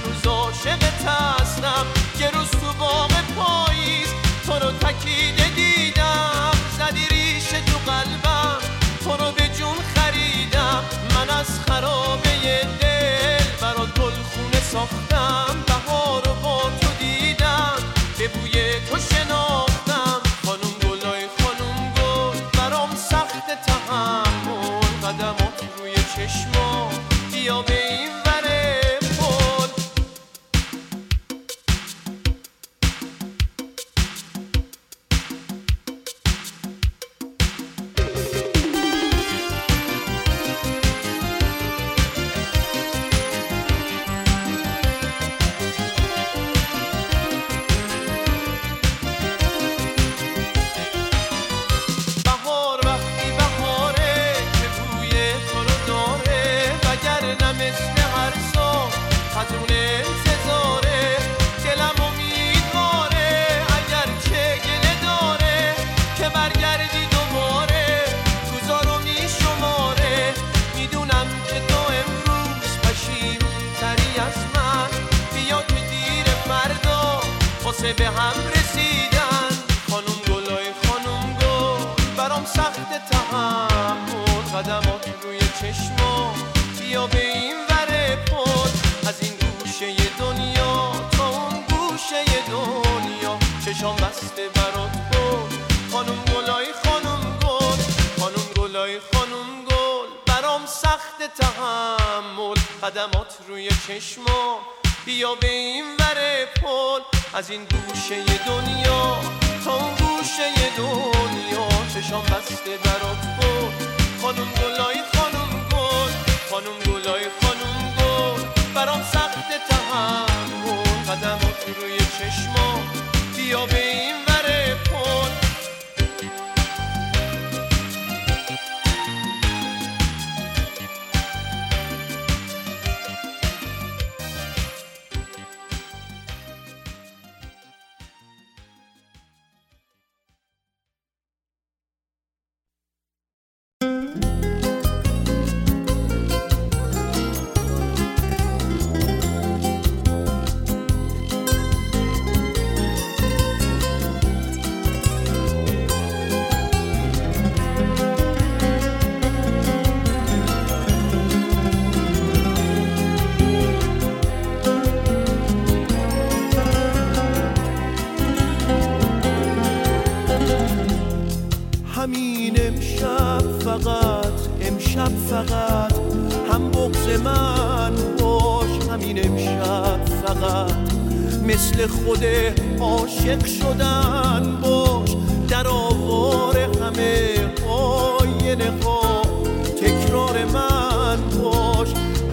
هنوز 0.01 0.27
عاشق 0.27 0.83
هستم. 0.83 1.85
یه 2.19 2.29
روز 2.29 2.49
تو 2.51 2.73
باغ 2.79 3.11
پاییز 3.37 4.07
تو 4.45 4.53
رو 4.53 4.71
تکیده 4.71 5.49
دیدم. 5.55 6.51
زدی 6.77 7.07
ریشه 7.07 7.61
تو 7.61 7.91
قلبم 7.91 8.57
تو 9.03 9.17
رو 9.17 9.31
به 9.31 9.47
جون 9.47 9.77
خریدم. 9.95 10.83
من 11.15 11.29
از 11.29 11.59
خراب 11.67 12.27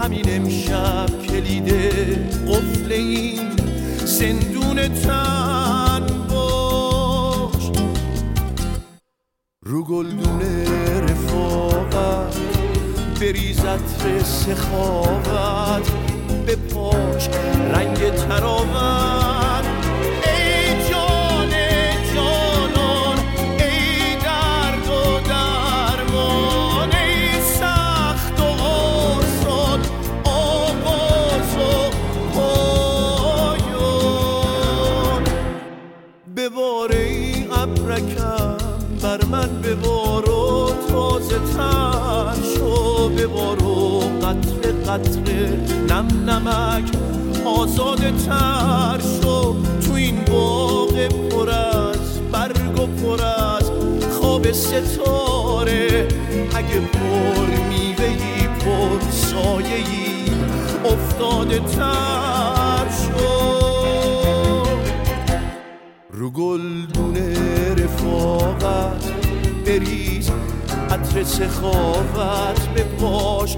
همین 0.09 0.25
امشب 0.29 1.23
کلید 1.23 1.69
قفل 2.49 2.93
این 2.93 3.51
زندون 4.05 4.89
تن 4.89 6.07
باش. 6.29 7.71
رو 9.63 9.85
گلدون 9.85 10.41
رفاقت 11.03 12.37
بریزت 13.21 14.07
رس 14.07 14.47
به 14.47 15.83
بپاش 16.47 17.29
رنگ 17.73 18.11
ترا 18.15 18.58
قطر 44.99 45.57
نم 45.89 46.31
نمک 46.31 46.85
آزاد 47.45 47.99
تر 47.99 49.01
شو. 49.01 49.57
تو 49.87 49.93
این 49.93 50.25
باغ 50.25 51.09
پر 51.09 51.51
از 51.51 52.31
برگ 52.33 52.81
و 52.81 52.87
پر 52.87 53.25
از 53.25 53.71
خواب 54.21 54.53
ستاره. 54.53 56.09
اگه 56.55 56.81
پر 56.81 57.47
میوهی 57.69 58.49
پر 58.61 59.11
سایهی 59.11 60.09
ای 60.25 60.31
افتاده 60.85 61.59
تر 61.59 62.87
شو. 62.91 63.39
رو 66.11 66.31
گلدون 66.31 67.17
رفاقت 67.79 69.05
بریز 69.67 70.31
عطر 70.91 71.23
سخاوت 71.23 72.69
بپاش. 72.77 73.57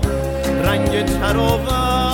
رنگ 0.71 1.05
تراوت 1.05 2.09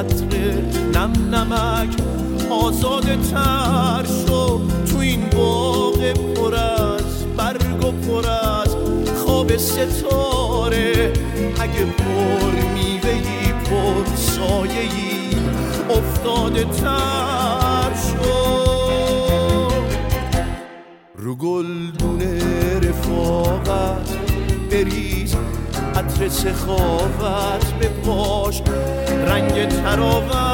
قطر 0.00 0.62
نم 0.94 1.34
نمک 1.34 1.88
آزاده 2.50 3.16
تر 3.16 4.04
شو. 4.06 4.60
تو 4.86 4.98
این 4.98 5.28
باغ 5.36 6.12
پر 6.12 6.54
از 6.54 7.36
برگ 7.36 7.84
و 7.84 7.92
پر 7.92 8.28
از 8.28 8.76
خواب 9.24 9.56
ستاره. 9.56 11.12
اگه 11.60 11.84
پر 11.84 12.50
میوهی 12.74 13.52
پر 13.52 14.16
سایه 14.16 14.80
ای 14.80 15.30
افتاده 15.90 16.64
تر 16.64 17.90
شو. 17.94 18.50
رو 21.16 21.34
گلدون 21.36 22.22
رفاقت 22.82 24.10
بریز 24.70 25.36
عطر 25.94 26.28
سخاوت 26.28 27.74
به 27.80 27.88
پاش 27.88 28.62
رنگ 29.30 29.68
تراوت 29.68 30.49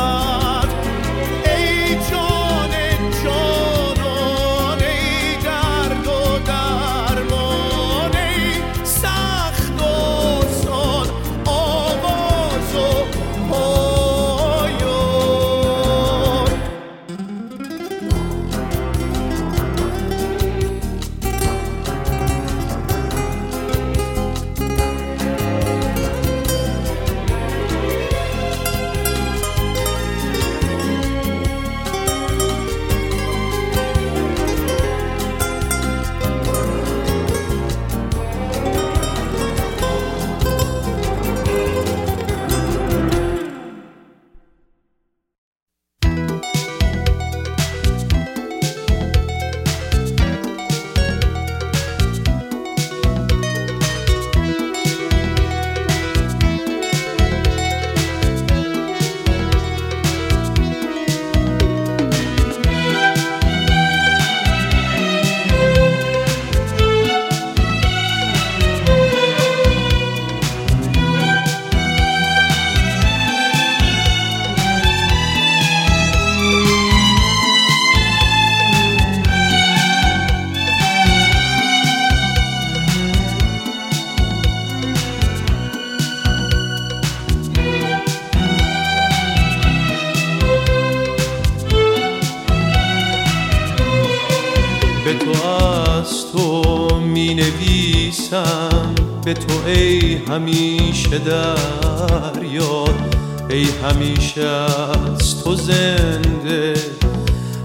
همیشه 100.29 101.18
در 101.18 102.43
یاد 102.43 103.16
ای 103.51 103.66
همیشه 103.85 104.47
از 104.47 105.45
تو 105.45 105.55
زنده. 105.55 106.74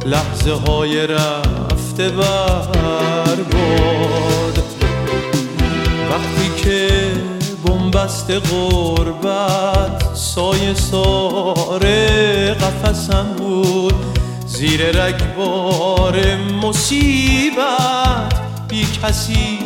لحظه 0.05 0.53
های 0.53 1.07
رفته 1.07 2.09
برباد 2.09 3.41
وقتی 6.09 6.64
که 6.64 7.12
بنبست 7.66 8.32
غربت 8.32 10.16
سایه 10.16 10.74
ساره 10.74 12.53
قفسم 12.53 13.26
بود. 13.38 13.95
زیر 14.47 14.82
رگبار 15.03 16.36
مصیبت 16.64 18.41
بی 18.68 18.88
کسی 19.03 19.59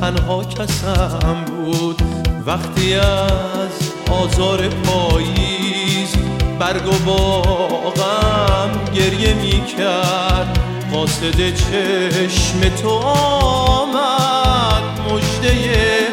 تنها 0.00 0.44
کسم 0.44 1.44
بود. 1.44 2.09
وقتی 2.50 2.94
از 2.94 3.92
آزار 4.10 4.68
پاییز 4.68 6.16
برگ 6.58 6.86
و 6.86 6.98
باغم 7.06 8.70
گریه 8.94 9.34
می 9.34 9.64
کرد 9.66 10.58
قاصد 10.92 11.54
چشم 11.54 12.68
تو 12.82 12.90
آمد 12.90 14.82
مجده 15.10 16.08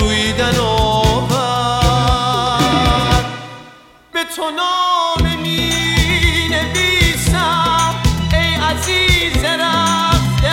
رویدن 0.00 0.58
آورد. 0.58 1.32
به 4.12 4.20
تو 4.36 4.42
نامه 4.42 5.36
می 5.36 5.70
نویسم 6.50 7.94
ای 8.32 8.54
عزیز 8.54 9.44
رفته 9.44 10.48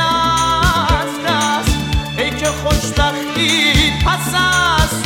از 0.94 1.12
دست 1.28 1.78
ای 2.18 2.30
که 2.30 2.46
خوشبختی 2.46 3.74
پس 4.06 4.34
از 4.36 4.99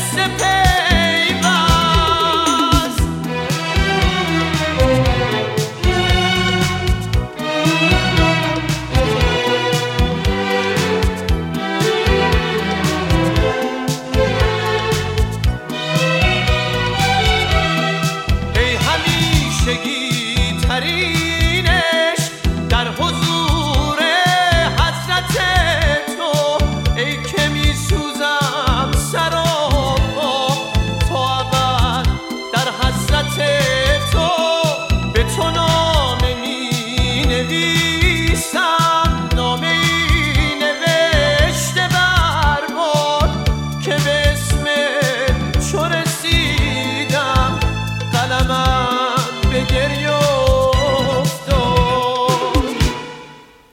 قصه 0.00 0.89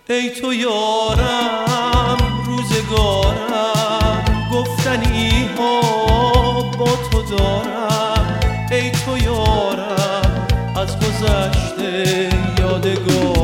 ای 0.10 0.30
تو 0.30 0.54
یارم 0.54 2.18
روزگارم 2.46 4.26
گفتنی 4.54 5.50
ها 5.58 5.82
با 6.80 6.86
تو 7.12 7.22
دارم. 7.22 8.40
ای 8.72 8.92
تو 8.92 9.18
یارم 9.18 10.48
از 10.76 10.98
گذشته 11.00 12.30
یادگارم 12.60 13.37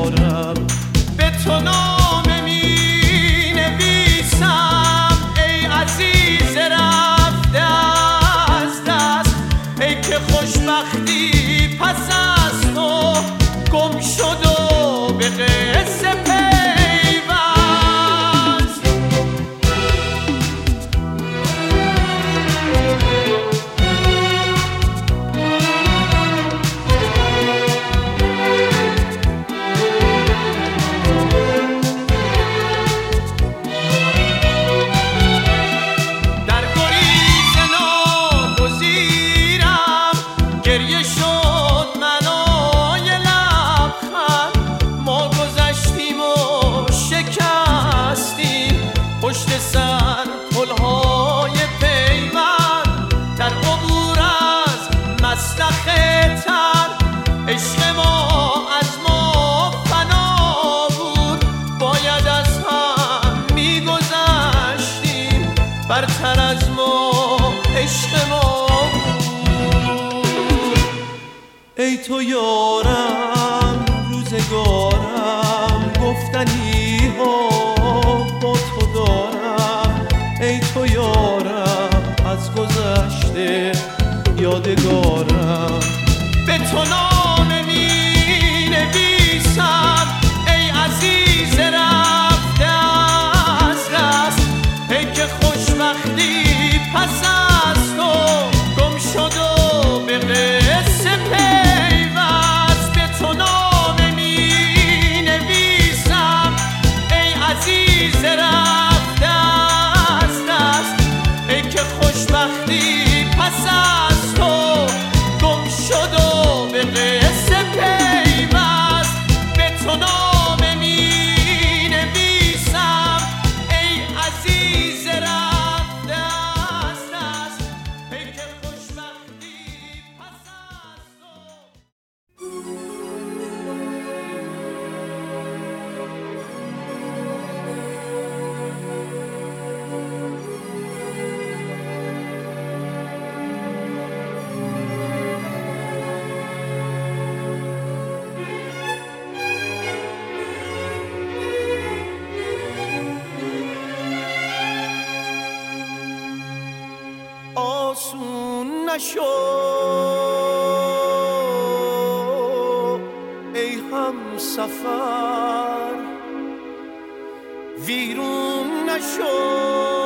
ویرون 167.85 168.89
نشو. 168.89 170.02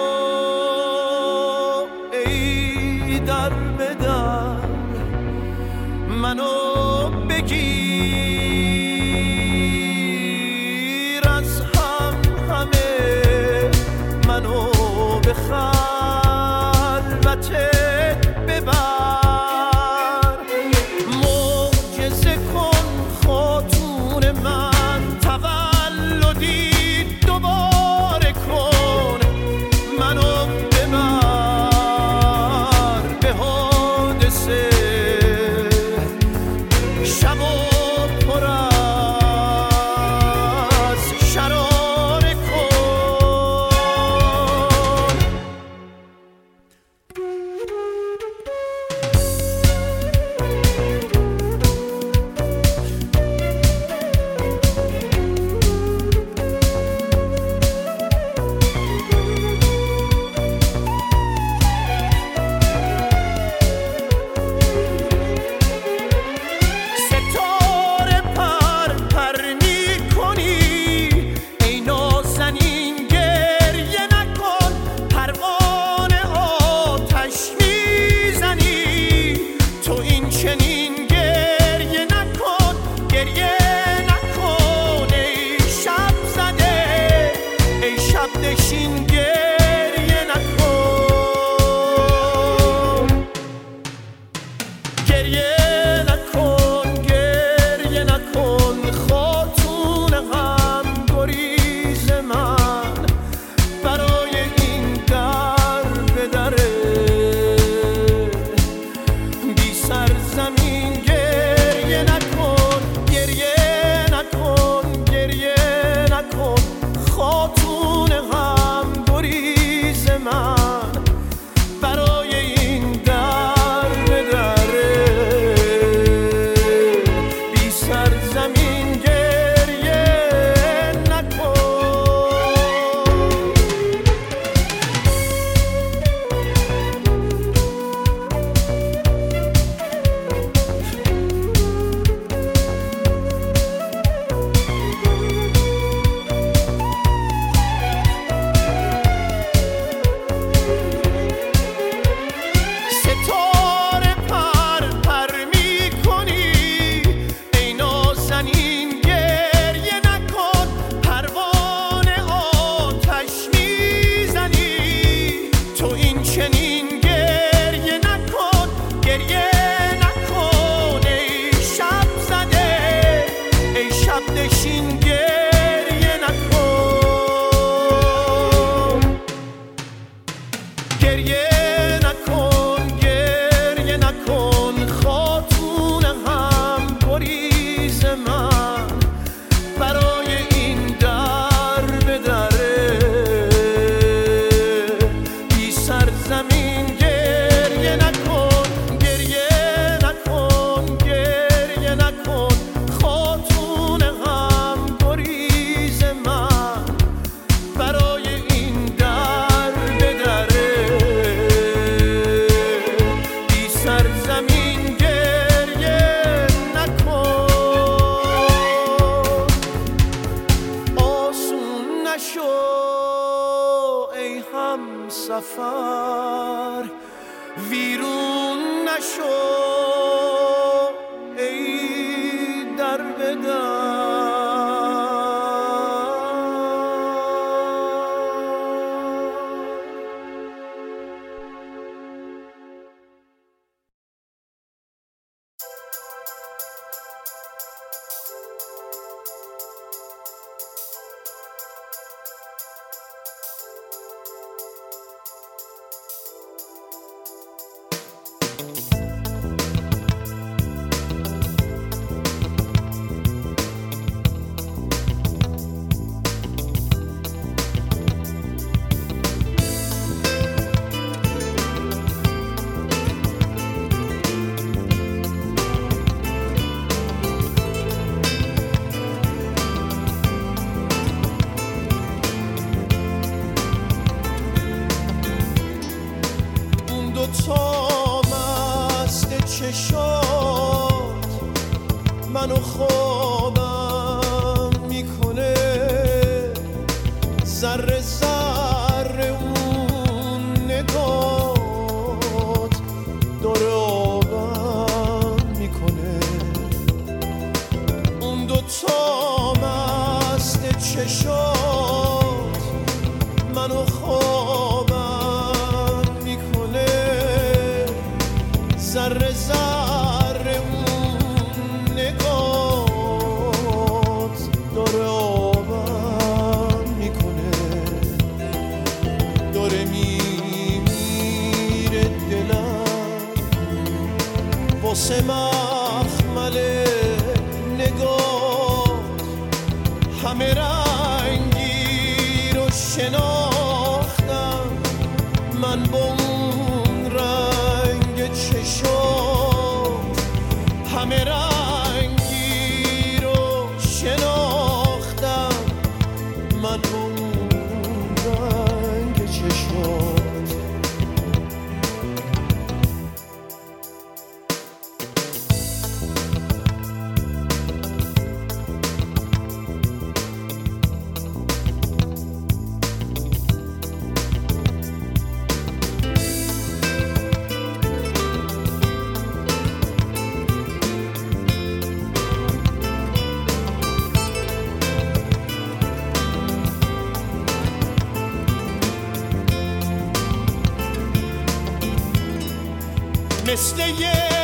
مثل 393.47 393.79
یک 393.79 394.36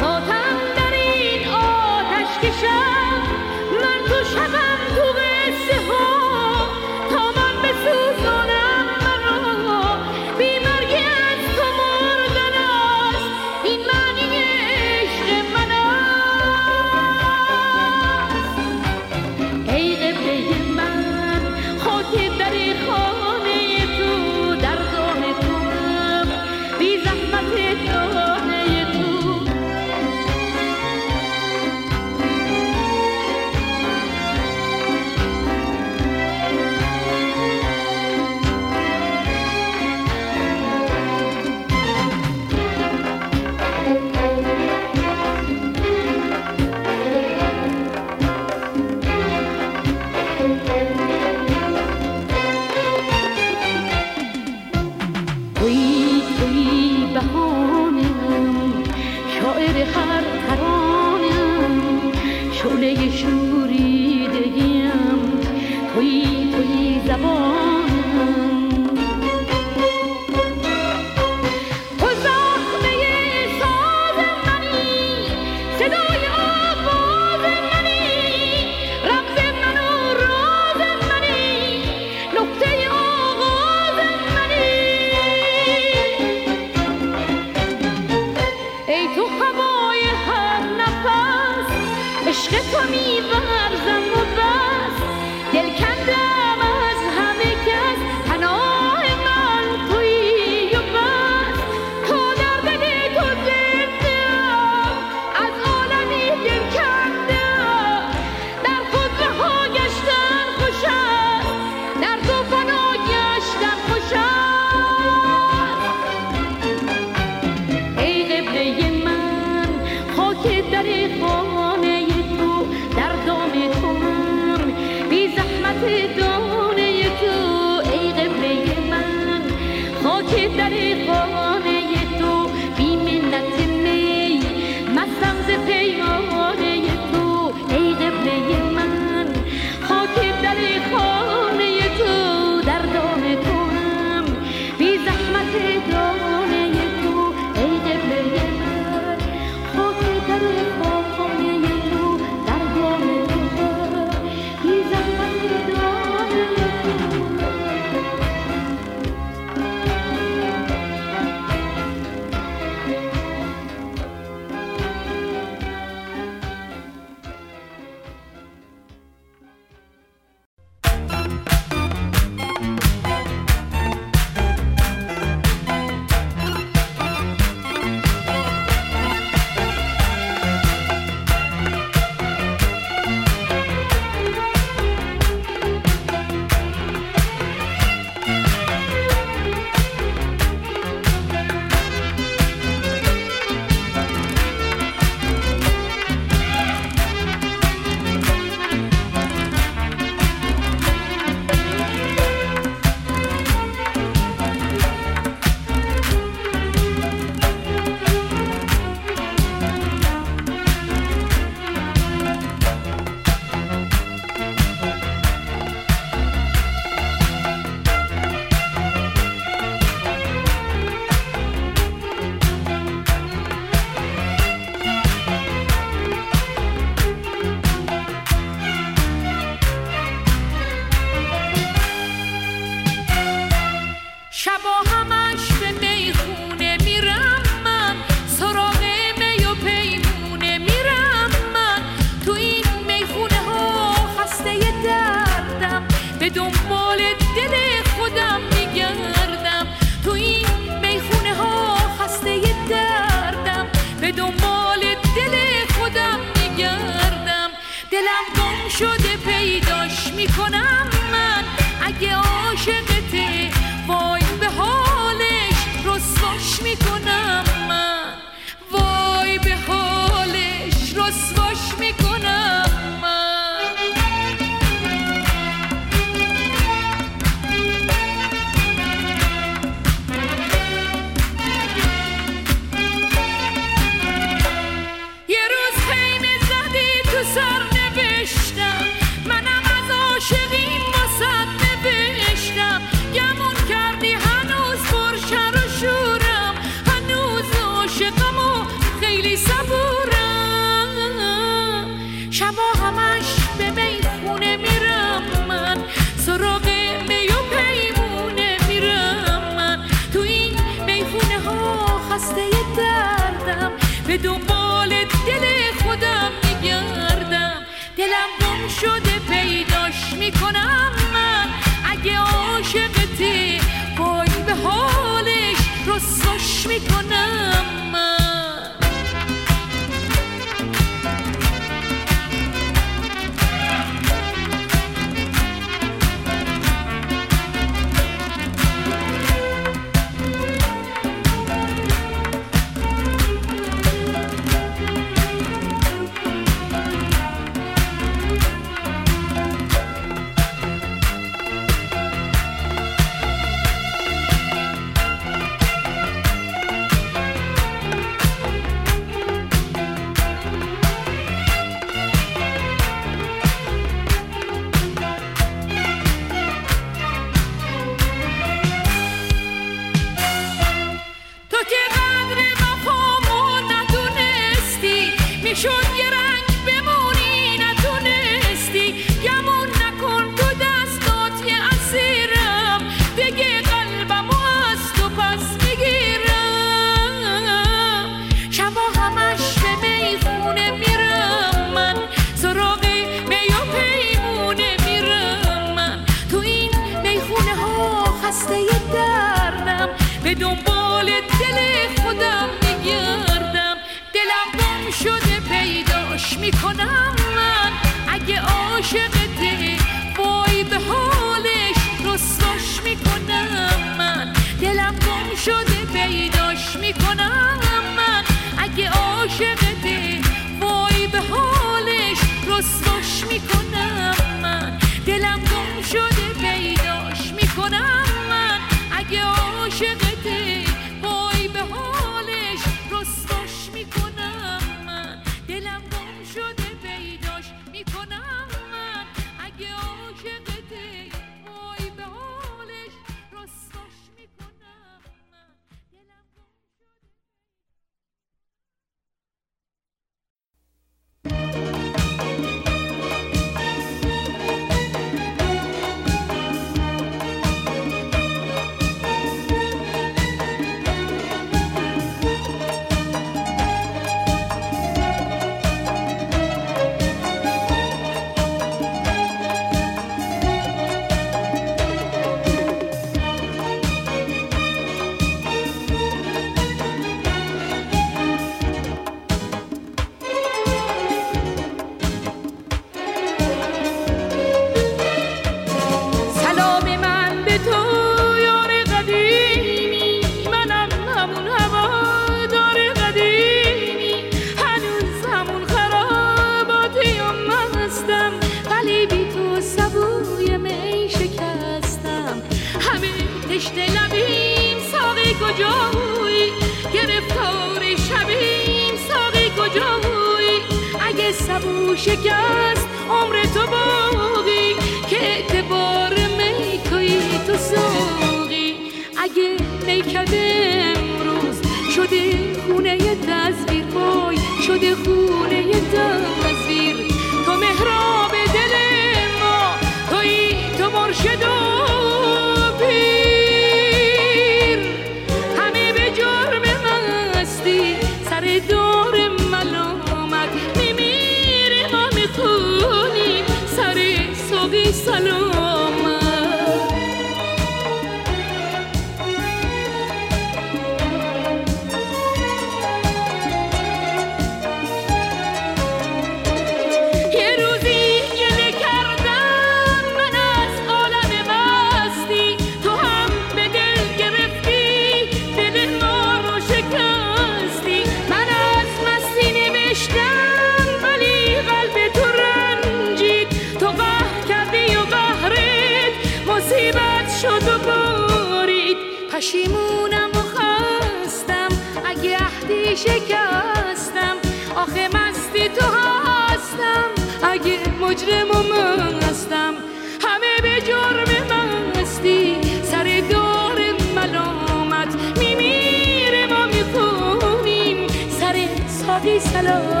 مجرم 588.11 588.47
من 588.47 589.23
هستم. 589.23 589.73
همه 590.21 590.61
به 590.61 590.81
جرم 590.81 591.47
من 591.49 592.01
هستی. 592.01 592.57
سر 592.83 593.23
دار 593.29 593.79
ملامت 594.15 595.15
میمیرم 595.39 596.51
و 596.51 596.67
می‌خونیم. 596.67 598.07
سر 598.39 598.67
سادی 598.87 599.39
سلام. 599.39 600.00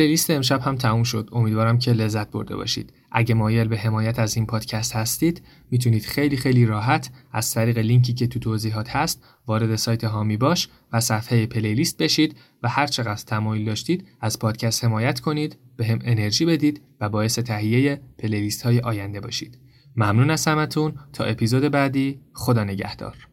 پلیلیست 0.00 0.30
امشب 0.30 0.60
هم 0.60 0.76
تموم 0.76 1.02
شد. 1.02 1.28
امیدوارم 1.32 1.78
که 1.78 1.92
لذت 1.92 2.30
برده 2.30 2.56
باشید. 2.56 2.92
اگه 3.12 3.34
مایل 3.34 3.68
به 3.68 3.78
حمایت 3.78 4.18
از 4.18 4.36
این 4.36 4.46
پادکست 4.46 4.96
هستید 4.96 5.42
می‌تونید 5.70 6.06
خیلی 6.06 6.36
خیلی 6.36 6.66
راحت 6.66 7.10
از 7.32 7.54
طریق 7.54 7.78
لینکی 7.78 8.14
که 8.14 8.26
تو 8.26 8.38
توضیحات 8.38 8.90
هست 8.90 9.24
وارد 9.46 9.76
سایت 9.76 10.04
حامی 10.04 10.36
باش 10.36 10.68
و 10.92 11.00
صفحه 11.00 11.46
پلیلیست 11.46 11.96
بشید 11.98 12.36
و 12.62 12.68
هر 12.68 12.86
چقدر 12.86 13.22
تمایل 13.26 13.64
داشتید 13.64 14.08
از 14.20 14.38
پادکست 14.38 14.84
حمایت 14.84 15.20
کنید 15.20 15.58
به 15.76 15.86
هم 15.86 15.98
انرژی 16.04 16.44
بدید 16.44 16.80
و 17.00 17.08
باعث 17.08 17.38
تهیه 17.38 18.00
پلیلیست 18.18 18.62
های 18.62 18.80
آینده 18.80 19.20
باشید. 19.20 19.58
ممنون 19.96 20.30
از 20.30 20.48
همتون. 20.48 20.94
تا 21.12 21.24
اپیزود 21.24 21.62
بعدی 21.62 22.20
خدا 22.32 22.64
نگهدار. 22.64 23.29